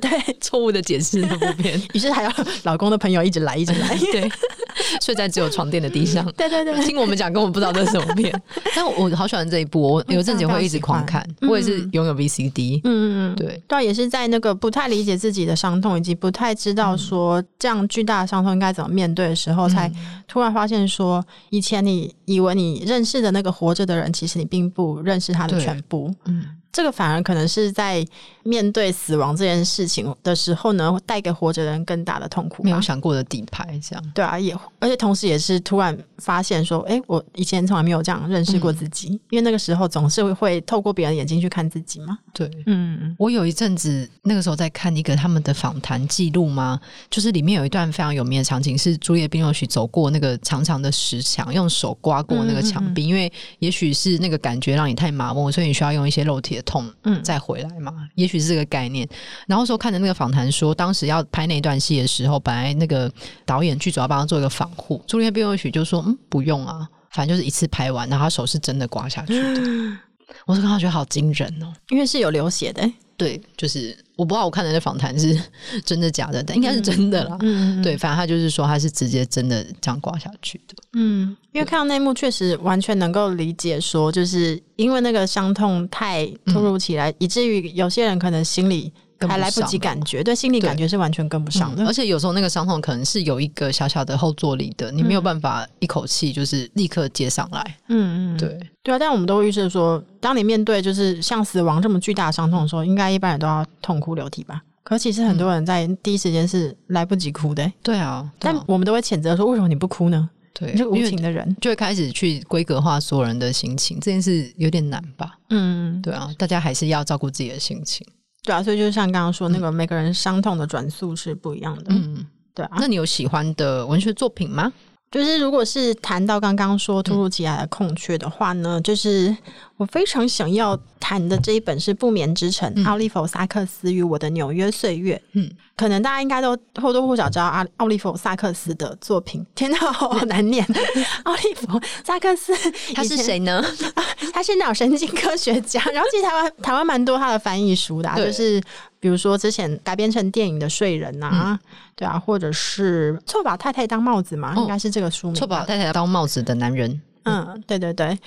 [0.00, 2.30] 对， 错误的解释那部片，于是还有
[2.62, 4.32] 老公的朋友一直来，一直来， 对，
[5.02, 6.24] 睡在只有床垫的地上。
[6.36, 8.32] 对对对，听我们讲，根本不知道这是什么片。
[8.74, 12.80] 但我好喜欢这一部，我有阵子会一直狂看，我也是拥有 VCD。
[12.84, 19.90] 嗯嗯嗯，对，对，也是在那个不太理解自己的伤痛，以及不太知道说这样巨大的伤痛应该怎么面对的时候，才
[20.26, 26.14] 突然发现说，以前你以为你认识的那个活着的人，其实你并不认识他的全部。
[26.26, 26.44] 嗯。
[26.70, 28.06] 这个反而可能是在
[28.48, 32.62] 面对死亡这件事情的时候呢，带给活着的人更大的痛苦。
[32.64, 34.12] 没有想过的底牌，这样。
[34.14, 42.18] 对啊，也而且同时也是突然发现说，哎，我以前从来没有这样认识过自己，嗯、因为那个时候总是会会透过别人眼睛去看自己嘛。
[42.32, 46.80] 对，嗯，我有一阵子那个时候在看一个他们的访谈记录嘛，
[47.10, 59.08] 就是里面有一段非常有名的场景，是朱叶·冰若许走过那个长长的石墙，用手刮过那个墙壁，嗯嗯嗯，因为也许是那个感觉让你太麻木，所以你需要用一些肉体的痛，嗯，再回来嘛，嗯、也许是这个概念。
[59.46, 63.10] 然后说看着那个访谈说，当时要拍那段戏的时候，本来那个
[63.44, 69.98] 导演剧组要帮他做一个防护，朱丽叶·冰若许就说，嗯，不用啊，反正就是一次拍完，然后他手是真的刮下去的。
[70.28, 72.92] 嗯我是刚刚觉得好惊人哦，因为是有流血的、欸。
[73.16, 75.36] 对，就是我不知道我看的那访谈是
[75.84, 77.36] 真的假的，但应该是真的啦。
[77.40, 80.74] 嗯，对，反正他就是说他是直接真的这样挂下去的。
[80.92, 88.92] 嗯，因为看到那一幕，确实完全能够理解，说就是因为那个伤痛太突如其来，嗯、以至于有些人可能心里。
[89.26, 91.82] 还来不及感觉，对，心理感觉是完全跟不上的。
[91.82, 97.76] 嗯、而且有时候那个伤痛可能是有一个小小的后坐力的，你没有办法一口气就是立刻接上来。
[97.88, 98.98] 嗯嗯，对对啊。
[98.98, 104.62] 但我们都会预设说，当你面对就是像死亡这么巨大的伤痛的时候，应该一般人都要痛哭流涕吧？
[104.84, 107.72] 可其实很多人在第一时间是来不及哭的、欸。
[107.82, 110.30] 对啊，但我们都会谴责说，为什么你不哭呢？
[110.54, 115.38] 对，你这无情的人就会开始去规格化所有人的心情，这件事有点难吧？
[115.50, 118.04] 嗯，对啊，大家还是要照顾自己的心情。
[118.48, 121.84] 对啊，所以就像刚刚说，那个每个人伤痛的转速是不一样的。
[121.88, 122.78] 嗯，对啊。
[122.78, 124.72] 那你有喜欢的文学作品吗？
[125.10, 129.34] 就是如果是谈到刚刚说突如其来的空缺的话呢，嗯、就是
[129.76, 135.20] 我非常想要谈的这一本是《不眠之城》，奥利弗·萨克斯与我的纽约岁月。
[135.32, 135.50] 嗯。
[135.76, 140.66] 可能大家应该都或多或少知道阿奥利弗萨克斯的作品，天哪，好难念！
[141.22, 142.52] 奥利弗萨克斯
[142.92, 143.64] 他是谁呢？
[144.34, 145.80] 他是脑神经科学家。
[145.94, 148.60] 然后其实台湾台湾蛮多他的翻译书的，啊，就是
[149.00, 151.58] 比如说之前改编成电影的《睡人》啊，嗯、
[151.94, 155.34] 对啊，或者是错把太太当帽子嘛，哦、应该是这个书名。
[155.34, 157.00] 错把太太当帽子的男人。
[157.24, 158.18] 嗯，对对对。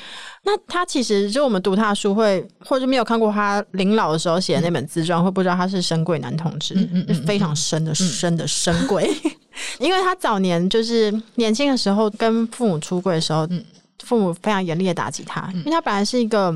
[0.43, 9.09] 那他其实就我们读他的书会，或者没有看过他临老的时候写的那本自传，嗯、会不知道他是深贵男同志，嗯嗯，嗯非常深的、嗯、深的深贵。
[9.79, 13.63] 因为他早年就是年轻的时候跟父母出柜的时候，嗯、
[14.03, 16.55] 父母非常严厉的打击他，因为他本来是一个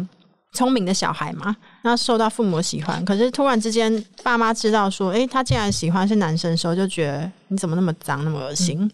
[0.55, 8.79] 聪明的小孩嘛，那受到父母喜欢，可是突然之间爸妈知道说，诶，他竟然喜欢是男生的时候，就觉得你怎么那么脏，那么恶心。
[8.81, 8.91] 嗯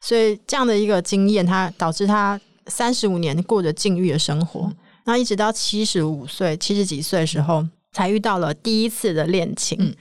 [0.00, 4.70] 所以这样的一个经验，他导致他三十五年过着禁欲的生活，
[5.02, 9.78] 然后一直到七十五岁、七十几岁的时候，才遇到了第一次的恋情。
[9.80, 9.94] 嗯、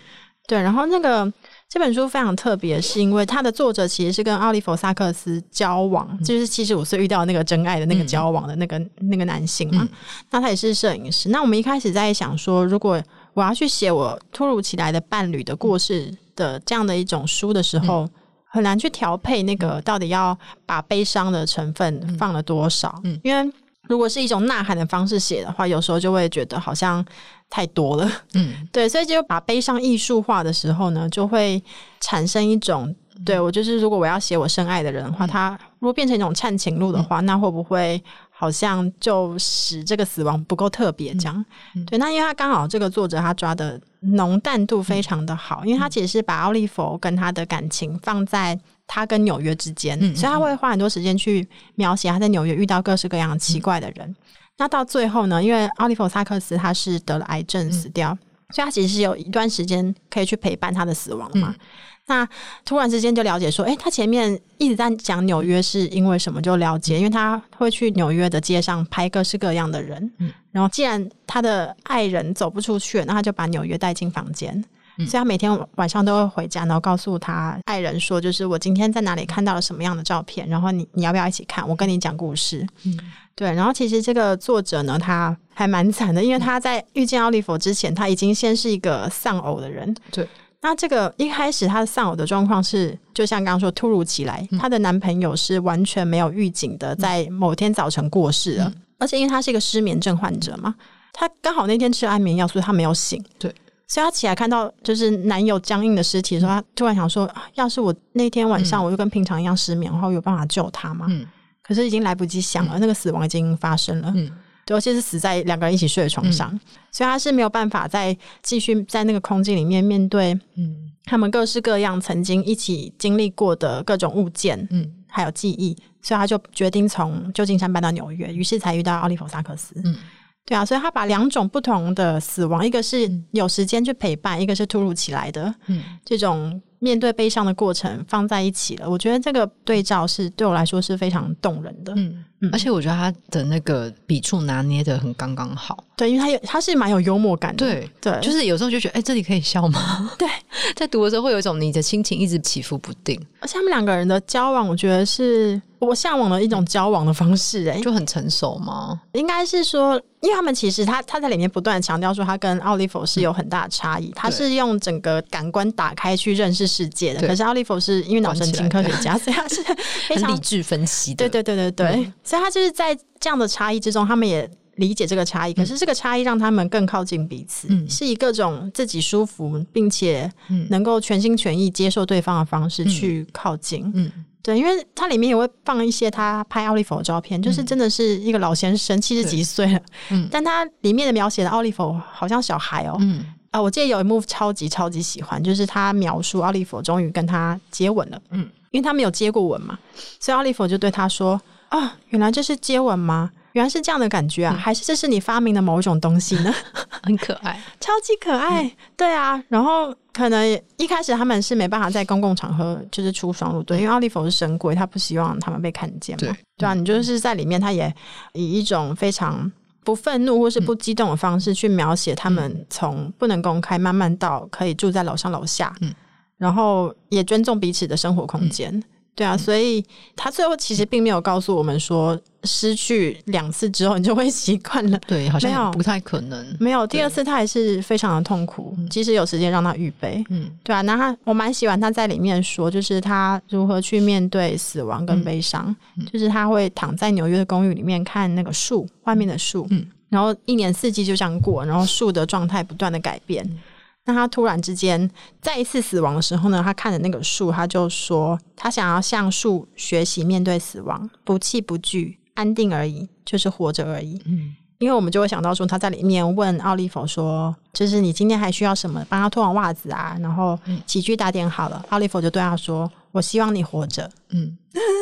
[0.45, 1.31] 对，然后那个
[1.73, 9.81] 这本书非常特别，是因为它的作者其实是跟奥利弗·萨克斯交往，嗯、就是七十五岁遇到那个真爱的那个交往的那个、嗯、那个男性嘛。
[9.81, 9.89] 嗯、
[10.29, 11.29] 那他也是摄影师。
[11.29, 13.01] 那我们一开始在想说，如果
[13.33, 18.09] 我要去写我突如其来的伴侣的故事的这样的一种书的时候，嗯
[18.45, 23.51] 很难去调配那个到底要把悲伤的成分放了多少，嗯，因为
[23.87, 27.03] 如果是一种呐喊的方式写的话，有时候就会觉得好像
[27.49, 31.61] 太多了，嗯， 对，所以就把悲伤艺术化的时候呢，就会
[31.99, 41.13] 产生一种，对，我就是如果我要写我深爱的人的话，他如果变成一种忏情录的话，那会不会好像就使这个死亡不够特别？
[41.15, 41.45] 这样，
[41.85, 43.79] 对，那因为他刚好这个作者他抓的。
[44.05, 54.07] 浓淡度非常的好，因为他其实是把奥利弗跟他的感情放在他跟纽约之间，嗯、所以他会花很多时间去描写他在纽约遇到各式各样奇怪的人。
[54.07, 54.15] 嗯、
[54.57, 58.19] 那到最后呢，因为奥利弗萨克斯他是得了癌症死掉，嗯、
[58.53, 61.55] 所以他其实是有一段时间可以去陪伴他的死亡嘛。
[61.57, 61.65] 嗯
[62.05, 62.27] 那
[62.65, 66.41] 突然之间就了解说，哎、欸，他前面一直在讲纽约是因为什么？
[66.41, 70.11] 就了解，因为他会去纽约的街上拍各式各样的人。
[70.17, 74.61] 嗯，然后既然他的爱人走不出去，那他就把纽约带进房间。
[74.97, 81.67] 嗯，所以他每天晚上都会回家，然后告诉他爱人说，就是我今天在哪里看到了什么样的照片，然后你你要不要一起看？
[81.67, 82.67] 我跟你讲故事。
[82.85, 82.99] 嗯，
[83.35, 83.51] 对。
[83.53, 89.95] 然后其实这个作者呢，他还蛮惨的，因为他在遇见奥利弗之前，他已经先是一个丧偶的人。
[90.11, 90.27] 对。
[90.65, 100.73] 那这个一开始她的丧偶的状况是，就像刚刚说，突如其来，她、嗯、的男朋友是完全没有预警的，在某天早晨过世了，嗯、而且因为她是一个失眠症患者嘛，
[101.11, 103.21] 她刚好那天吃了安眠药，所以她没有醒。
[103.37, 103.53] 对，
[103.93, 111.05] 所以她起来看到就是男友僵硬的尸体的时候，她突然想说，要是我那天晚上我就跟平常一样失眠，然后有办法救他吗？
[111.09, 111.23] 嗯，
[111.61, 114.11] 可是已经来不及想了，嗯、那个死亡已经发生了。
[114.15, 114.31] 嗯。
[114.65, 129.97] 对，而且是死在两个人一起睡的床上，嗯、所以他是没有办法再继续在那个空间里面面对，嗯，他们各式各样曾经一起经历过的各种物件，嗯，还有记忆，所以他就决定从旧金山搬到纽约，于是才遇到奥利弗·萨克斯，嗯，
[130.45, 136.61] 对啊，所以他把两种不同的死亡，一个是有时间去陪伴，一个是突如其来的，嗯，这种。
[136.83, 141.93] 面对悲伤的过程放在一起了，我觉得这个对照是对我来说是非常动人的。
[141.95, 145.81] 嗯，嗯，而且我觉得他的那个笔触拿捏的很刚刚好。
[145.95, 147.65] 对，因为他有他是蛮有幽默感的。
[147.65, 150.11] 对对，对就是有时候就觉得，哎、欸，这里可以笑吗？
[150.19, 150.27] 对，
[150.75, 153.17] 在读的时候会有一种你的心情一直起伏不定。
[153.39, 157.71] 而且他们两个人的交往，我觉得是我向往的一种交往的方式、欸。
[157.71, 158.99] 哎，就很成熟吗？
[159.13, 160.01] 应该是说。
[160.23, 169.61] 因为他们其实他他在里面不断强调说他跟奥利弗是有很大的差异，嗯、他是用整个感官打开去认识世界的，可是奥利弗是因为脑神经科学家， 所以他是
[170.07, 171.29] 非常理智分析的。
[171.29, 175.53] 对对对对对，嗯、所以他就是在这样的差异之中，他们也理解这个差异。
[175.53, 180.31] 嗯、可是这个差异让他们更靠近彼此，嗯、是以各种自己舒服并且
[180.69, 183.83] 能够全心全意接受对方的方式去靠近。
[183.93, 184.11] 嗯。
[184.15, 189.79] 嗯对，因为它里面也会放一些他拍奥利弗的照片，嗯、就是真的是一个老先生，七十几岁了。
[190.09, 192.97] 嗯，但他里面的描写的奥利弗好像小孩哦。
[192.99, 198.19] 嗯啊，我记得有一幕超级超级喜欢，就是他描述奥利弗终于跟他接吻了。
[198.31, 199.77] 嗯，因为他没有接过吻嘛，
[200.19, 201.39] 所以奥利弗就对他说
[201.69, 206.51] ：“啊，原来这是接吻吗？”原来是这样的感觉啊，嗯、还是这是你发明的某一种东西呢？
[207.03, 209.39] 很可爱， 超级可爱，嗯、对啊。
[209.47, 216.21] 然后可能一开始他们是没办法在公共场合就是出双入对，因为奥利弗是神鬼，他不希望他们被看见嘛。
[216.21, 217.93] 对，对啊，你就是在里面，他也
[218.33, 219.51] 以一种非常
[219.83, 225.93] 不愤怒或是不激动的方式去描写他们从不能公开慢慢到可以住在楼上楼下，嗯，
[226.37, 228.83] 然后也尊重彼此的生活空间。
[229.13, 234.99] 嗯对啊，所以他最后其实并没有告诉我们说，失去两次之后你就会习惯了。
[235.05, 236.57] 对，好像不太可能。
[236.59, 238.75] 没有，第二次他还是非常的痛苦。
[238.89, 240.81] 即使有时间让他预备，嗯，对啊。
[240.81, 245.75] 那他我蛮喜欢他在里面说，就是他如何去面对死亡跟悲伤。
[245.99, 253.43] 嗯、就是他会躺在纽约的公寓里面看那个树，外面的树，嗯，然后一年四季就这样过，然后树的状态不断的改变。
[253.45, 253.59] 嗯
[254.05, 255.09] 那他突然之间
[255.41, 264.21] 再一次死亡的时候呢，他看着那个树，他就说他想要向树学习面对死亡，不弃不惧，安定而已，就是活着而已。
[264.25, 269.05] 嗯，因为我们就会想到说，他在里面问奥利弗说：“就是你今天还需要什么？
[269.07, 274.57] 帮他脱完袜子啊，然后起居打点好了。”奥利弗就对他说：“我希望你活着。”嗯。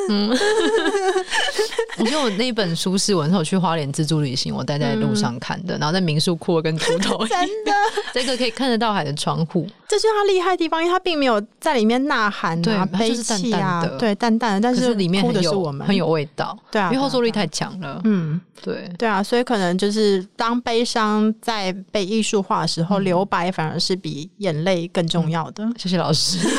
[0.09, 0.29] 嗯，
[1.97, 7.25] 我觉得我那本书是我那时候去花莲自助旅行，我待在路上看的，嗯、然后在民宿哭的跟 猪头。
[7.27, 7.71] 真的，
[8.13, 25.67] 这个可以看得到海的窗户，这就是他厉害的地方，因为他并没有在里面呐喊啊、对悲泣啊，淡淡对，淡淡的，但是里面哭的是我们，很有味道，对啊，因为后坐力太强了，嗯，对，对啊，所以可能就是当悲伤在被艺术化的时候，留白反而是比眼泪更重要的。
[25.77, 26.39] 谢谢老师。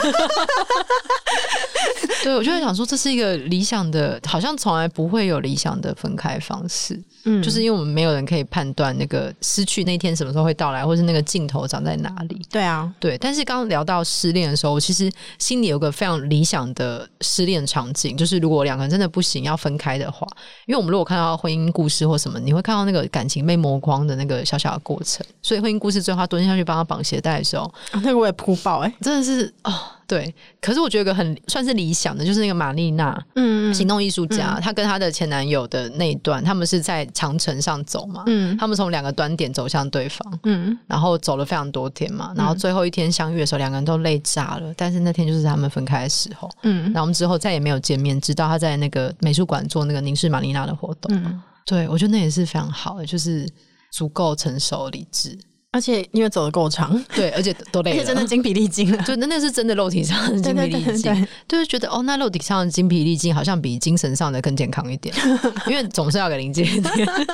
[2.22, 7.00] 对，我就会想说，这是一个理想的，好像从来不会有理想的分开方式。
[7.24, 12.40] 嗯，就是因为我们没有人可以判断那个失去那天什么时候会到来，或是那个尽头长在哪里。
[12.50, 13.16] 对啊，对。
[13.18, 20.26] 但是刚刚聊到失恋的时候，我其实心里有个非常理想的失恋场景，就是如果两个人真的不行要分开的话，
[20.66, 25.24] 因为我们如果看到婚姻故事或什么，你会看到那个感情被磨光的那个小小的过程。
[25.42, 29.72] 所以婚姻故事最后他蹲下去帮他绑鞋带的时候，啊、那个我也哭爆哎、欸，真的是哦。
[30.06, 53.48] 对，可是我觉得一个很算是理想的，就是那个玛丽娜，嗯，行动艺术家，她、嗯、跟她的前男友的那一段，他们是在长城上走嘛，嗯，他们从两个端点走向对方，嗯，然后走了非常多天嘛，然后最后一天相遇的时候，两个人都累炸了，但是那天就是他们分开的时候，嗯，然后我们之后再也没有见面，直到他在那个美术馆做那个凝视玛丽娜的活动，嗯，对，我觉得那也是非常好的，就是
[53.92, 55.38] 足够成熟理智。
[55.72, 59.02] 而且因为走的够长， 对，而且都累了，而且真的精疲力尽了。
[59.04, 65.14] 对，那那是真的肉体上的精疲力尽，就是觉得哦，那肉体上的精疲力尽好像比精神上的更健康一点，
[65.66, 66.82] 因为总是要给临界点。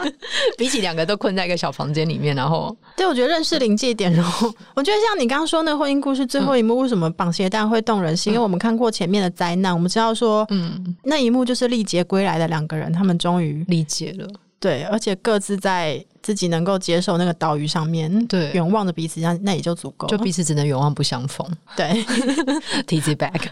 [0.57, 8.33] 比起两个都困在一个小房间里面，然后，对，我觉得认识临界点，然后我觉得像你刚刚说那个婚姻故事最后一幕，为什么绑鞋带会动人心？
[8.33, 14.29] 嗯、因为我们看过前面的灾难，我们知道说，嗯，那一幕就是历劫归来的两个人，他们终于理解了。
[14.61, 21.51] 对，而且各自在自己能够接受那个岛屿上面，对，远望着彼此，那那也就足够，就彼此只能远望不相逢。
[21.75, 22.05] 对
[22.85, 23.49] it back。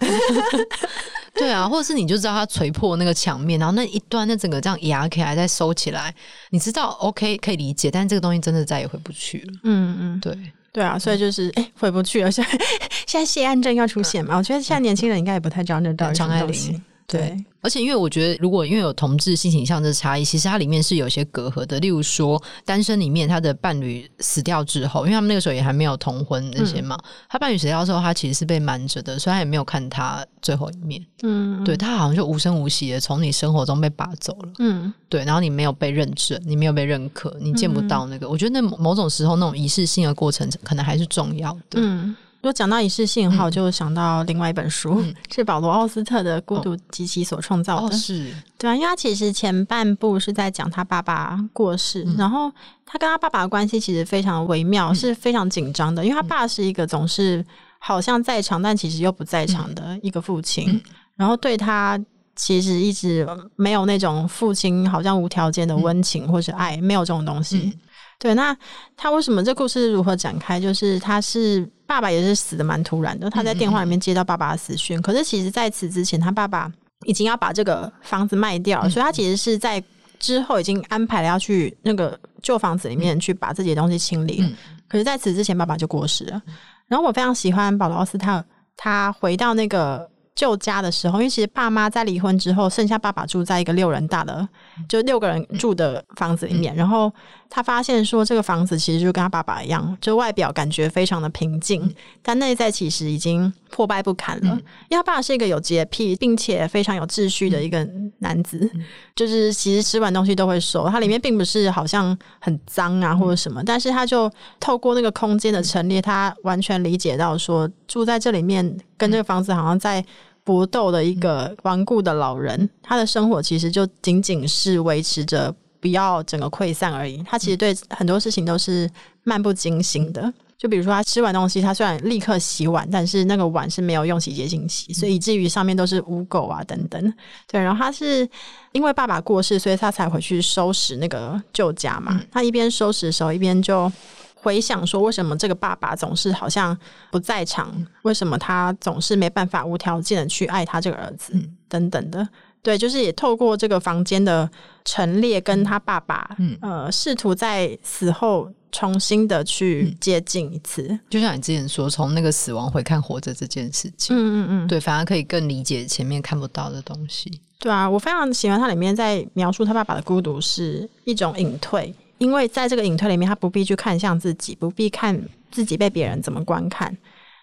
[1.33, 6.15] 对啊，或者是你就知道他锤破那个墙面，然后那一段那整个这样压起来再收起来，
[6.51, 9.55] 你知道 OK 可以理解，但是这个东西真的再也回不去了。
[9.63, 10.37] 嗯嗯，对
[10.71, 12.31] 对啊，所以就是哎、欸、回不去了。
[12.31, 12.51] 现在
[13.09, 14.35] 现在谢安正要出现嘛？
[14.35, 16.79] 嗯、我觉得现在年轻人应该也不太知道那到底是什么东西。
[17.07, 21.79] 对，而且因为我觉得，如果因为有同志性倾向的差异，其实它里面是有些隔阂的。
[21.79, 31.01] 例如说，单身里面他的伴侣死掉之后，因为他们那个时候也还没有同婚那些嘛，嗯、他伴侣死掉之后，他其实是被瞒着的，所以他也没有看他最后一面。
[31.23, 34.53] 嗯，对，他好像就无声无息的从你生活中被拔走了。
[34.59, 38.27] 嗯，对，然后你没有被认证，你没有被认可，你见不到那个。
[38.27, 41.77] 嗯、我觉得那某种时候那种仪式性的过程，可能还是重要的。
[41.77, 42.17] 嗯。
[42.47, 47.89] 如果讲到仪式性的话，我就想到另外一本书，嗯、 是保罗奥斯特的《孤独及其所创造的》。
[47.91, 48.33] 哦，是。
[48.57, 52.49] 对啊，因为他其实前半部是在讲他爸爸过世，嗯、然后
[52.87, 56.05] 他跟他爸爸的关系其实非常微妙，嗯、是非常紧张的。
[56.05, 57.45] 因为他爸是一个总是
[57.81, 60.81] 好像在场，但其实又不在场的一个父亲，嗯、
[61.17, 62.01] 然后对他
[62.37, 63.27] 其实一直
[63.57, 67.59] 没有那种父亲好像无条件的温情或是爱，没有这种东西。
[67.59, 67.81] 嗯、
[68.19, 68.57] 对，那
[68.97, 70.61] 他为什么这故事如何展开？
[70.61, 71.69] 就是他是。
[71.89, 74.99] 爸爸也是死的蛮突然的，他在电话里面接到爸爸的死讯。
[74.99, 76.69] 嗯嗯，可是其实在此之前，他爸爸
[77.05, 79.81] 已经要把这个房子卖掉了，嗯嗯，所以他其实是在
[80.19, 84.43] 之后已经安排了要去那个旧房子里面去把自己的东西清理。
[84.89, 86.43] 可是在此之前，爸爸就过世了。
[86.89, 88.45] 然后我非常喜欢保罗奥斯特，
[88.77, 90.11] 他回到那个。
[90.37, 94.47] 旧家的时候，因为其实爸妈在离婚之后，剩下爸爸住在一个六人大的，
[94.89, 96.73] 就六个人住的房子里面。
[96.77, 97.11] 然后
[97.49, 104.59] 他发现说，这个房子其实就跟他爸爸一样，就外表感觉非常的平静，但内在其实已经破败不堪了。
[104.89, 107.87] 因为他爸是一个有洁癖并且非常有秩序的一个
[108.21, 108.71] 男子，
[109.15, 110.89] 就是其实吃完东西都会收。
[110.89, 120.03] 他里面并不是好像很脏啊或者什么，但是他就透过那个空间的陈列，他完全理解到说，住在这里面跟这个房子好像在。
[120.47, 127.21] 搏斗的一个顽固的老人，他的生活其实就仅仅是维持着不要整个溃散而已。
[127.27, 128.89] 他其实对很多事情都是
[129.25, 130.33] 漫不经心的。
[130.59, 137.15] 就比如说，他吃完东西，他虽然立刻洗碗，但是那个碗是没有用洗洁精洗，所以以至于上面都是污垢啊等等。
[137.47, 138.29] 对，然后他是
[138.73, 142.21] 因为爸爸过世，所以他才回去收拾那个旧家嘛。
[142.31, 143.91] 他一边收拾的时候，一边就。
[144.39, 146.77] 回想说，为什么这个爸爸总是好像
[147.11, 147.75] 不在场？
[148.03, 151.33] 为什么他总是没办法无条件的去爱他这个儿子？
[151.69, 152.29] 等等的。
[152.63, 154.49] 对，就是也透过这个房间的
[154.85, 160.83] 陈列，跟他爸爸，嗯，呃，试图在死后重新的去接近一次。
[160.83, 167.41] 嗯、就像你之前说，从那个死亡回看活着这件事情，嗯嗯嗯，对，反而可以更理解前面看不到的东西。
[167.59, 175.19] 对啊，我非常喜欢它里面在描述他爸爸的孤独是一种隐退，因为在这个隐退里面，他不必去看向自己，不必看
[175.51, 176.95] 自己被别人怎么观看，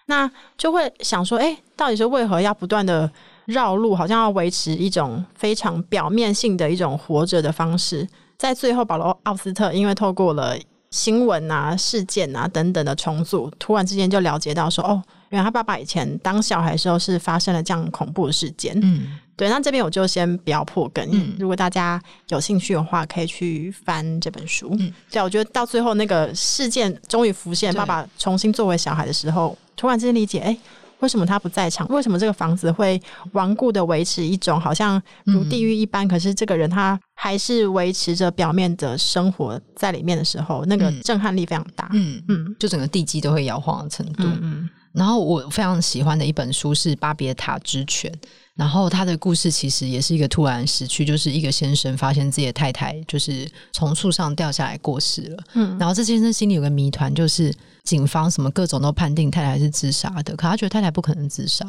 [0.06, 3.10] 那就会想说，哎，到底是为何要不断的？
[3.46, 8.08] 绕路好像要维持一种非常表面性的一种活着的方式，
[8.38, 10.56] 在最后，保罗奥斯特因为透过了
[10.94, 18.78] 新闻啊、事件啊等等的重组，突然之间就了解到说，哦，原来他爸爸以前当小孩的时候是发生了这样恐怖的事件。
[18.80, 19.48] 嗯，对。
[19.48, 24.68] 那这边我就先不要破梗，嗯，如果大家有兴趣的话，可以去翻这本书。
[24.78, 30.56] 嗯，对，我觉得到最后那个事件终于浮现，爸爸重新作为小孩的时候，突然之间理解，哎。
[31.04, 31.86] 为什么他不在场？
[31.88, 33.00] 为什么这个房子会
[33.32, 36.06] 顽固的维持一种好像如地狱一般？
[36.06, 41.90] 嗯、可是这个人他还是维持着表面的生活在里面的时候，那个震撼力非常大。
[41.92, 44.22] 嗯嗯，就整个地基都会摇晃的程度。
[44.24, 48.10] 嗯，嗯，然后我非常喜欢的一本书是《巴别塔之犬》。
[48.56, 55.44] 然后他的故事其实也是一个突然死去，就是一个先生发现自己的太太就是从树上掉下来过世了。
[55.54, 57.52] 嗯，然后这先生心里有个谜团，就是
[57.84, 61.64] 警方什么各种都判定太太是自杀的，可他觉得太太不可能自杀。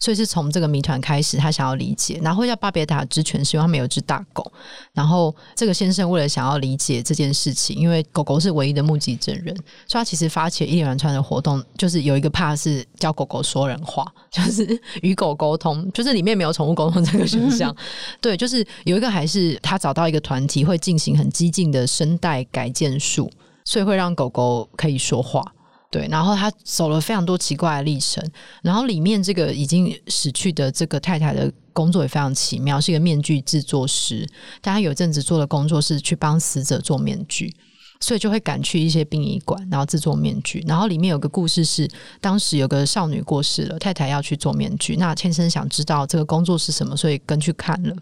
[0.00, 4.52] 所以是从这个谜团开始，他想要理解，然后叫巴别塔之犬，是因为他们有只大狗。
[4.92, 9.54] 然后这个先生为了想要理解这件事情，因为狗狗是唯一的目击证人，
[9.86, 17.74] 所以他其实发起了一连串的活动，就是有一个怕是教狗狗说人话， 就是与狗沟通，就是里面没有宠物沟通这个选项。
[18.20, 23.30] 对，就是有一个还是他找到一个团体会进行很激进的声带改建术，
[23.64, 25.42] 所以会让狗狗可以说话。
[25.90, 28.20] 对，然后他走了非常多奇怪的历程，
[28.62, 34.28] 然后里面这个已经死去的这个太太的工作也非常奇妙，是一个面具制作师，
[34.60, 37.54] 但他有阵子做的工作是去帮死者做面具。
[38.00, 40.62] 所以就会赶去一些殡仪馆，然后制作面具。
[40.66, 41.88] 然后里面有个故事是，
[42.20, 44.96] 当时有个少女过世了，太太要去做面具。
[44.96, 47.96] 那先生想知道这个工作是什么，所以跟去看了。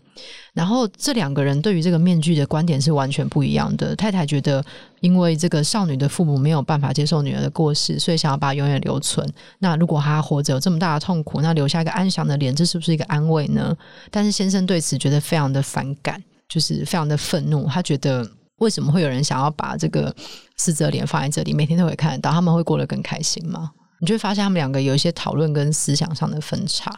[0.54, 3.94] 然后这两个人对于这个面具的观点是完全不一样的。
[3.94, 4.64] 太太觉得，
[5.00, 9.26] 因为这个少女的父母没有办法接受女儿的过世，所以想要把她永远留存。
[9.60, 13.76] 那如果她活着有这么大的痛苦，那留下一个安详的脸，这是不是一个安慰呢？
[14.10, 17.66] 但是先生对此觉得非常的反感，就是非常的愤怒。
[17.68, 18.28] 他觉得。
[18.58, 20.14] 为什么会有人想要把这个
[20.56, 22.30] 死者脸放在这里，每天都会看得到？
[22.30, 23.72] 他们会过得更开心吗？
[24.00, 26.92] 你就会发现他们两个有一些讨论跟思想上的分岔。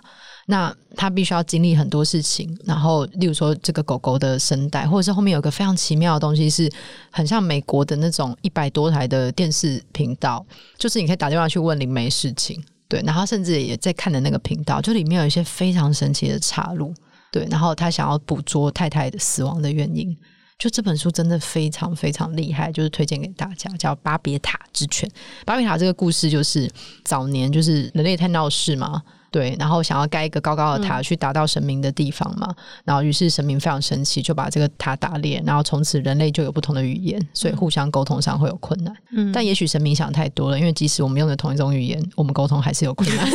[0.47, 6.71] 那他必须要经历很多事情，然后例如说这个狗狗的声带，或者是后面有个非常奇妙的东西，是
[7.11, 10.45] 很像美国的那种一百多台的电视频道，
[10.79, 16.93] 就是你可以打电话去问灵媒事情，对，然后甚至也在看的那个频道，就里面有一些非常神奇的插入，
[17.33, 20.15] 对，然后他想要捕捉太太的死亡的原因。
[20.59, 25.09] 就这本书真的非常非常厉害，就是推荐给大家，叫《巴别塔之犬》。
[25.45, 26.71] 巴别塔这个故事就是
[27.05, 29.03] 早年就是人类太闹事嘛。
[29.35, 38.97] 对，然后想要盖一个高高的塔去达到神明的地方嘛，嗯、然后于是神明非常生气，就把这个塔打裂，然后从此人类就有不同的语言，所以互相沟通上会有困难。
[39.11, 43.29] 嗯，但也许神明想太多了，因为即使我们用的同一种语言，我们沟通还是有困难。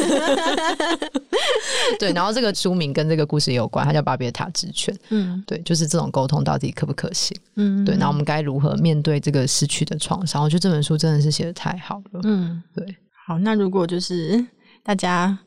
[2.00, 4.96] 对，然后这个书名跟这个故事也有关，它叫《巴别塔之犬》。
[5.10, 7.38] 嗯，对，就是这种沟通到底可不可行？
[7.58, 10.42] 嗯，对，然后我们该如何面对这个失去的创伤？
[10.42, 12.22] 我觉得这本书真的是写的太好了。
[12.24, 12.96] 嗯，对。
[13.28, 14.46] 好，那如果就是
[14.82, 15.38] 大家。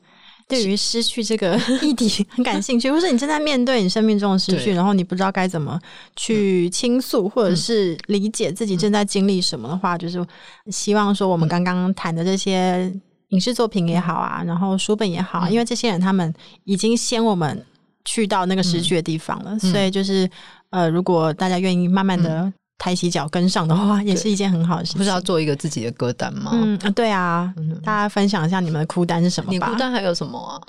[0.47, 5.79] 对于失去这个议题 很感兴趣，或是你正在面对你生命中的失去，然后你不知道该怎么
[6.15, 10.23] 去倾诉，或者是理解自己正在经历什么的话，就是
[10.67, 12.91] 希望说我们刚刚谈的这些
[13.29, 16.33] 影视作品也好啊，然后书本也好，因为这些人他们
[16.65, 17.65] 已经先我们
[18.05, 20.29] 去到那个失去的地方了，所以就是
[20.69, 22.51] 呃，如果大家愿意慢慢的。
[22.77, 24.97] 抬起脚跟上的话，也是一件很好的事情。
[24.97, 26.51] 不是要做一个自己的歌单吗？
[26.53, 29.67] 嗯啊，对啊，嗯、大家分享一下你们的哭单是什么吧？
[29.67, 30.59] 你哭单还有什么啊？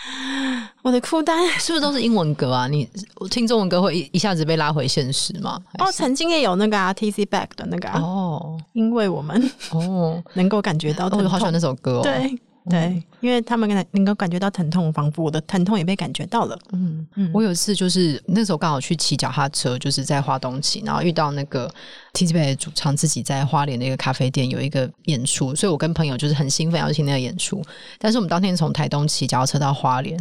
[0.82, 2.66] 我的哭单是不是都是英文歌啊？
[2.66, 5.60] 你我听中文歌会一一下子被拉回现实吗？
[5.78, 12.02] 哦，曾经也有那个啊，Taxi Back 的那个、啊、哦，因为我们哦 能够感觉到，我好喜欢那首歌哦。
[12.02, 12.38] 对。
[12.70, 16.58] 对，因为他们能能够感觉到疼痛，仿佛我的疼痛也被感觉到了。
[16.72, 21.68] 嗯嗯，我有一次就是那时候刚好去骑脚踏车，就是在花东骑，然后遇到那个
[22.14, 27.62] Tizzy Bac 主唱自己在花莲的一个咖啡店有一个演出，所以我跟朋友就是很兴奋要去听那个演出。
[27.98, 30.18] 但是我们当天从台东骑脚踏车到花莲，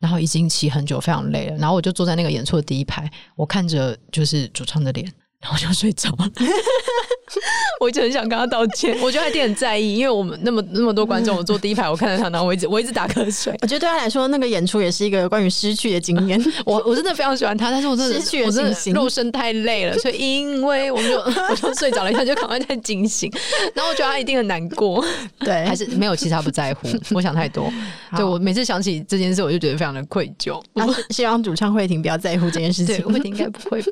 [0.00, 1.56] 然后已经骑很久，非常累了。
[1.56, 5.12] 然后我就坐在那个演出的第一排，我看着就是主唱的脸。
[5.42, 6.30] 然后就睡着了。
[7.80, 13.52] 我一直很想跟他道歉，我觉得他一定很在意，因为我们那么那么多观众，我坐第一排，我看到他，然后我一直我一直打瞌睡。
[13.62, 16.40] 我觉得对他来说，那个演出也是一个关于失去的经验。
[16.64, 21.18] 我我真的非常喜欢他，但是我真的失去了信心，肉身太累了，所以因为我就
[21.50, 23.32] 我就睡着了一下，就赶快再惊醒。
[23.74, 25.04] 然后我觉得他一定很难过，
[25.40, 27.72] 对，还是没有，其实他不在乎，我想太多。
[28.14, 30.62] 对，我每次想起这件事，我就觉得非常的愧疚。
[31.10, 33.82] 希望主唱慧婷不要在乎这件事情，慧婷应该不会。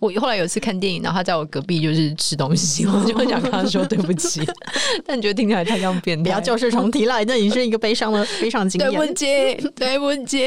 [0.00, 4.40] 我后来有一次看电影，然后他在我隔壁就是吃东西， 我就会想跟他说对不起。
[5.06, 6.22] 但你觉得听起来太像变态？
[6.24, 8.90] 不要旧事重提了，那已经是一个悲伤的悲伤经验。
[8.90, 10.38] 对不起， 对不起。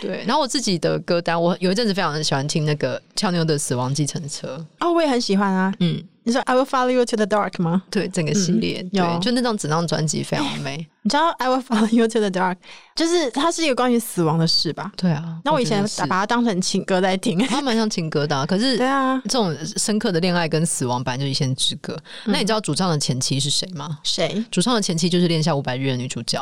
[0.00, 4.64] 对，然后我自己的歌单，我有一阵子非常喜欢听那个俏妞的死亡计程车。
[4.80, 5.72] 哦，我也很喜欢啊。
[5.80, 6.02] 嗯。
[6.24, 7.82] 你说 I will follow you to the dark 吗？
[7.90, 10.86] 对，整个系列，嗯、对，就那张整张专辑非常美。
[11.02, 12.56] 你知道 I will follow you to the dark，
[12.94, 14.92] 就是它是一个关于死亡的事吧？
[14.96, 15.38] 对啊。
[15.44, 18.44] 那我以前把它当成情歌在听，它蛮像情歌的、啊。
[18.44, 21.94] 可是， 对啊，这种深刻的恋爱跟死亡，本来就一线之隔。
[22.26, 23.98] 嗯、那你知道主唱的前妻是谁吗？
[24.02, 24.44] 谁？
[24.50, 26.38] 主唱的前妻就是《恋夏五百日》的女主角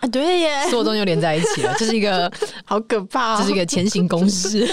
[0.00, 0.08] 啊！
[0.10, 2.32] 对耶，所有东西又连在一起了，这是一个
[2.64, 4.66] 好可怕、哦，这是一个前行公式。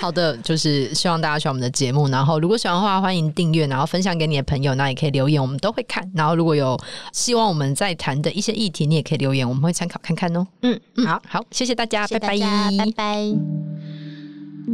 [0.00, 3.66] 好的，就是希望大家喜欢我们的节目，然后如果喜欢的话，欢迎订阅。
[3.66, 6.10] 然后分享给你的朋友，那也可以留言，我们都会看。
[6.14, 6.78] 然后如果有
[7.12, 10.46] 希望我们在谈的一些议题，你也可以留言，我们会参考看看哦。
[10.62, 13.32] 嗯，好好，谢谢大家，谢谢大家，拜拜，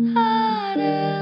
[0.04, 0.14] 拜
[0.84, 1.17] 拜。